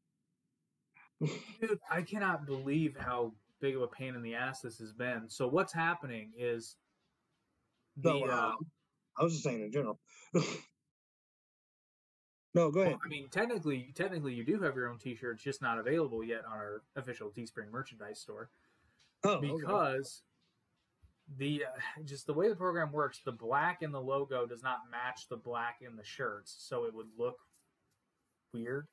[1.60, 5.24] Dude, I cannot believe how big of a pain in the ass this has been.
[5.30, 6.76] So what's happening is
[7.97, 8.54] the No, uh,
[9.18, 10.00] I was just saying in general.
[12.60, 12.93] no, go ahead.
[12.93, 16.24] well, I mean technically technically you do have your own t-shirt, it's just not available
[16.24, 18.49] yet on our official Teespring merchandise store
[19.24, 19.47] Oh, okay.
[19.51, 20.22] because
[21.38, 24.80] the uh, just the way the program works, the black in the logo does not
[24.91, 27.38] match the black in the shirts, so it would look
[28.53, 28.88] weird.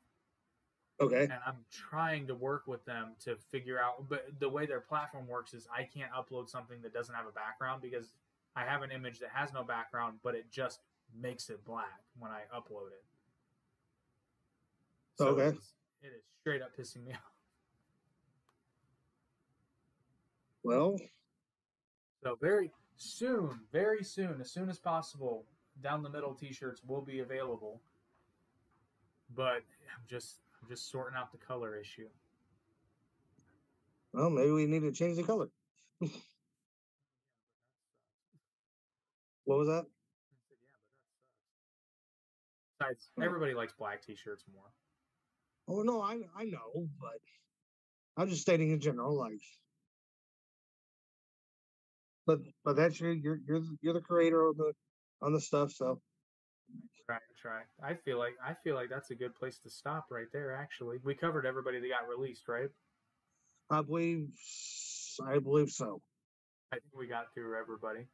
[1.01, 1.25] okay.
[1.25, 4.09] and I'm trying to work with them to figure out.
[4.09, 7.33] But the way their platform works is I can't upload something that doesn't have a
[7.33, 8.13] background because
[8.55, 10.81] I have an image that has no background, but it just
[11.19, 13.05] makes it black when I upload it.
[15.17, 15.49] So Okay.
[15.49, 17.21] it is, it is straight up pissing me off.
[20.63, 20.99] Well,
[22.23, 25.47] So very soon, very soon, as soon as possible,
[25.81, 27.81] down the middle t-shirts will be available.
[29.35, 29.63] But
[29.95, 32.09] I'm just I'm just sorting out the color issue.
[34.13, 35.49] Well, maybe we need to change the color.
[39.45, 39.87] what was that?
[42.79, 44.71] Besides, everybody likes black t-shirts more.
[45.69, 47.21] Oh no, I I know, but
[48.17, 49.41] I'm just stating in general, like.
[52.27, 54.73] But but that's your you're you're the- you're the creator of the
[55.23, 56.01] on the stuff, so
[57.07, 57.61] Try, try.
[57.81, 60.53] I feel like I feel like that's a good place to stop right there.
[60.57, 62.69] Actually, we covered everybody that got released, right?
[63.71, 64.29] I believe
[65.25, 66.03] I believe so.
[66.73, 68.07] I think we got through everybody.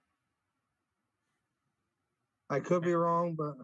[2.50, 3.54] I could be wrong, but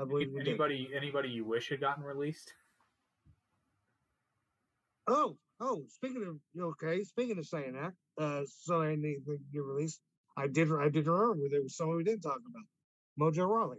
[0.00, 0.48] I believe we did.
[0.50, 2.54] Anybody, anybody you wish had gotten released?
[5.08, 7.92] Oh, oh, speaking of okay, speaking of saying that,
[8.22, 10.00] uh, so I need to get released.
[10.36, 12.64] I did, I did remember there was someone we didn't talk about,
[13.18, 13.78] Mojo Rawley.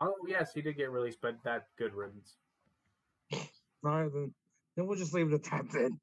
[0.00, 2.36] Oh yes, he did get released, but that good riddance.
[3.32, 3.40] All
[3.82, 4.34] right, then,
[4.76, 5.72] then we'll just leave it at that.
[5.72, 6.00] Then,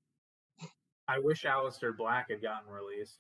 [1.08, 3.20] I wish Aleister Black had gotten released.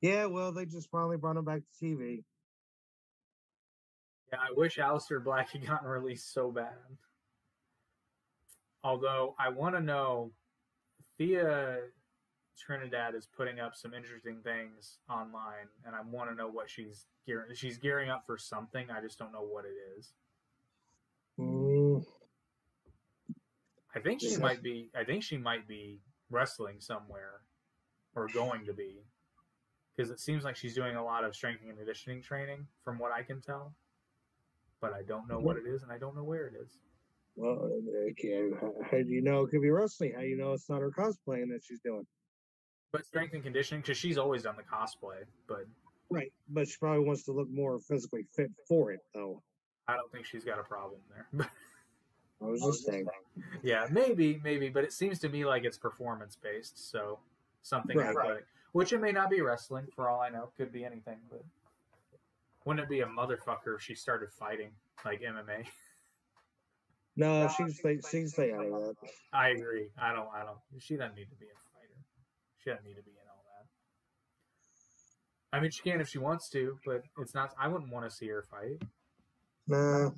[0.00, 2.24] yeah, well, they just finally brought him back to TV.
[4.32, 6.72] Yeah, I wish Aleister Black had gotten released so bad.
[8.84, 10.30] Although I want to know,
[11.16, 11.78] Thea
[12.58, 17.06] Trinidad is putting up some interesting things online, and I want to know what she's
[17.26, 17.54] gearing.
[17.54, 18.90] She's gearing up for something.
[18.90, 20.12] I just don't know what it is.
[21.40, 22.04] Mm,
[23.94, 24.90] I think she might be.
[24.94, 27.40] I think she might be wrestling somewhere,
[28.14, 29.02] or going to be,
[29.96, 33.12] because it seems like she's doing a lot of strength and conditioning training, from what
[33.12, 33.74] I can tell.
[34.80, 36.78] But I don't know what it is, and I don't know where it is.
[37.36, 37.70] Well,
[38.10, 40.12] okay, how, how do you know it could be wrestling?
[40.14, 42.06] How do you know it's not her cosplaying that she's doing?
[42.92, 45.24] But strength and conditioning, because she's always done the cosplay.
[45.48, 45.66] But
[46.10, 49.42] Right, but she probably wants to look more physically fit for it, though.
[49.88, 51.50] I don't think she's got a problem there.
[52.42, 53.06] I was just saying.
[53.62, 56.90] yeah, maybe, maybe, but it seems to me like it's performance based.
[56.90, 57.18] So
[57.62, 58.08] something Right.
[58.08, 60.50] athletic, which it may not be wrestling for all I know.
[60.56, 61.42] Could be anything, but
[62.64, 64.70] wouldn't it be a motherfucker if she started fighting
[65.04, 65.66] like MMA?
[67.16, 67.98] No, she can stay.
[68.10, 68.94] She can stay out of that.
[69.32, 69.88] I agree.
[70.00, 70.28] I don't.
[70.34, 70.58] I don't.
[70.80, 71.98] She doesn't need to be a fighter.
[72.62, 73.44] She doesn't need to be in all
[75.52, 75.56] that.
[75.56, 77.54] I mean, she can if she wants to, but it's not.
[77.58, 78.82] I wouldn't want to see her fight.
[79.68, 80.12] No.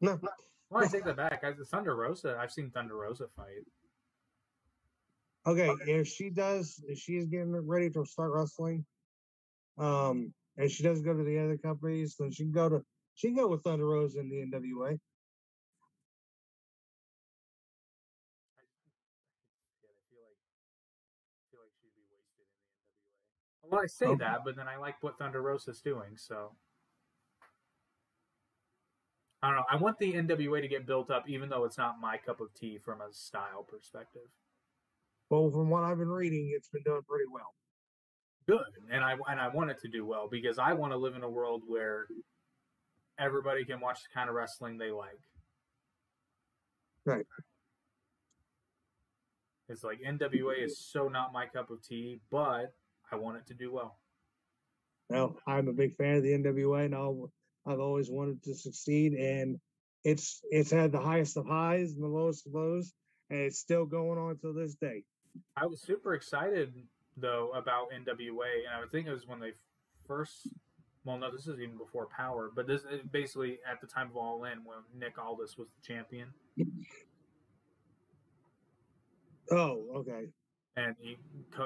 [0.00, 0.18] no.
[0.70, 1.42] Well, I take that back.
[1.44, 2.38] I, Thunder Rosa.
[2.40, 3.64] I've seen Thunder Rosa fight.
[5.46, 8.86] Okay, if she does, if she's getting ready to start wrestling,
[9.76, 12.82] um, and she doesn't go to the other companies, then she can go to
[13.14, 14.98] she can go with Thunder Rosa in the NWA.
[19.82, 20.38] Yeah, I feel like
[21.38, 23.70] I feel like she'd be wasted in the NWA.
[23.70, 24.18] Well, I say Okay.
[24.18, 26.56] that, but then I like what Thunder Rosa's doing, so
[29.42, 29.64] I don't know.
[29.70, 32.52] I want the NWA to get built up, even though it's not my cup of
[32.54, 34.28] tea from a style perspective.
[35.30, 37.54] Well, from what I've been reading, it's been doing pretty well.
[38.46, 41.14] Good, and I and I want it to do well because I want to live
[41.14, 42.06] in a world where
[43.18, 45.20] everybody can watch the kind of wrestling they like.
[47.06, 47.26] Right.
[49.68, 52.72] It's like NWA is so not my cup of tea, but
[53.10, 53.98] I want it to do well.
[55.08, 57.30] Well, I'm a big fan of the NWA, and I'll,
[57.66, 59.14] I've always wanted to succeed.
[59.14, 59.58] And
[60.04, 62.92] it's it's had the highest of highs and the lowest of lows,
[63.30, 65.02] and it's still going on to this day.
[65.56, 66.74] I was super excited
[67.16, 69.52] though about NWA, and I would think it was when they
[70.06, 70.48] first.
[71.04, 74.16] Well, no, this is even before Power, but this is basically at the time of
[74.16, 76.28] All In when Nick Aldis was the champion,
[79.50, 80.28] Oh, okay.
[80.76, 81.18] and he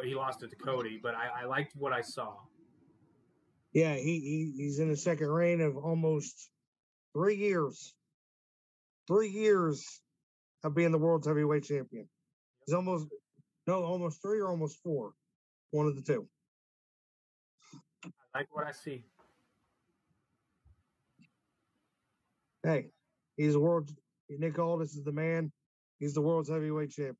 [0.04, 0.98] he lost it to Cody.
[1.00, 2.34] But I, I liked what I saw.
[3.72, 6.50] Yeah, he, he he's in the second reign of almost
[7.14, 7.94] three years.
[9.06, 10.00] Three years
[10.64, 12.08] of being the world's heavyweight champion.
[12.66, 13.06] He's almost
[13.68, 15.12] no, almost three or almost four.
[15.70, 16.26] One of the two.
[18.34, 19.04] I like what I see.
[22.68, 22.90] Hey,
[23.38, 23.90] he's the world.
[24.28, 25.50] Nick Aldis is the man.
[25.98, 27.16] He's the world's heavyweight champion.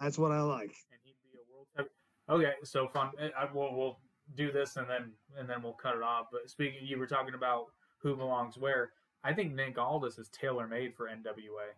[0.00, 0.72] That's what I like.
[0.90, 1.90] and he'd be a world heavy.
[2.30, 3.10] Okay, so fun.
[3.20, 3.98] Eh, I, we'll we'll
[4.36, 6.28] do this and then and then we'll cut it off.
[6.32, 7.66] But speaking, you were talking about
[7.98, 8.92] who belongs where.
[9.22, 11.68] I think Nick Aldis is tailor made for NWA.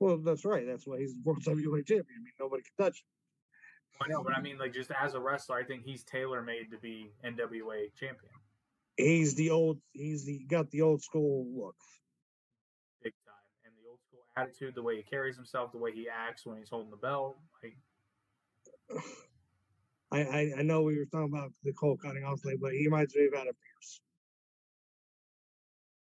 [0.00, 0.66] Well, that's right.
[0.66, 2.18] That's why he's the world's heavyweight champion.
[2.20, 4.06] I mean, nobody can touch him.
[4.06, 6.70] I know, but I mean, like just as a wrestler, I think he's tailor made
[6.72, 8.32] to be NWA champion,
[8.98, 9.78] He's the old.
[9.92, 11.76] He's the got the old school look.
[13.02, 13.34] big time.
[13.64, 16.58] And the old school attitude, the way he carries himself, the way he acts when
[16.58, 17.38] he's holding the belt.
[17.62, 19.04] Like,
[20.10, 22.86] I, I, I know we were talking about the Cole cutting off late, but he
[22.86, 24.00] reminds me of Adam Pearce.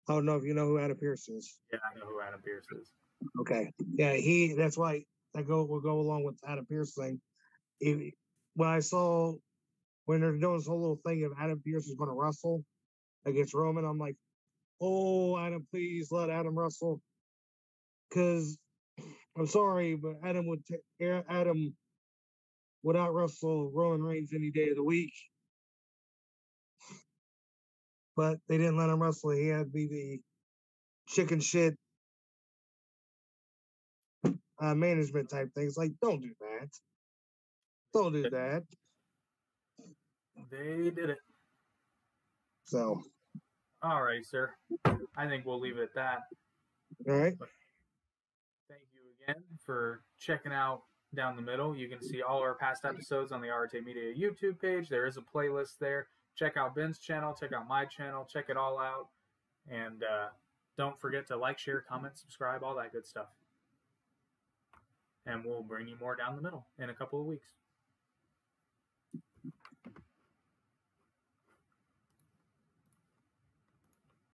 [0.09, 1.57] I don't know if you know who Adam Pearce is.
[1.71, 2.91] Yeah, I know who Adam Pearce is.
[3.39, 3.71] Okay.
[3.95, 4.55] Yeah, he.
[4.57, 5.05] That's why
[5.37, 5.63] I go.
[5.63, 7.21] will go along with Adam Pearce thing.
[7.79, 8.13] If,
[8.55, 9.35] when I saw
[10.03, 12.65] when they're doing this whole little thing of Adam Pearce is going to wrestle
[13.25, 14.15] against Roman, I'm like,
[14.81, 17.01] oh, Adam, please let Adam wrestle.
[18.09, 18.57] Because
[19.37, 21.75] I'm sorry, but Adam would t- Adam
[22.83, 25.13] would out wrestle Roman Reigns any day of the week.
[28.15, 29.31] But they didn't let him wrestle.
[29.31, 30.19] He had to be the
[31.13, 31.75] chicken shit
[34.61, 35.77] uh, management type things.
[35.77, 36.69] Like, don't do that.
[37.93, 38.63] Don't do that.
[40.51, 41.17] They did it.
[42.65, 43.03] So.
[43.83, 44.51] All right, sir.
[45.17, 46.19] I think we'll leave it at that.
[47.07, 47.37] All right.
[47.37, 47.49] But
[48.69, 51.75] thank you again for checking out down the middle.
[51.75, 54.87] You can see all our past episodes on the Arte Media YouTube page.
[54.87, 56.07] There is a playlist there.
[56.35, 57.35] Check out Ben's channel.
[57.37, 58.25] Check out my channel.
[58.31, 59.09] Check it all out.
[59.69, 60.27] And uh,
[60.77, 63.27] don't forget to like, share, comment, subscribe, all that good stuff.
[65.25, 67.47] And we'll bring you more down the middle in a couple of weeks.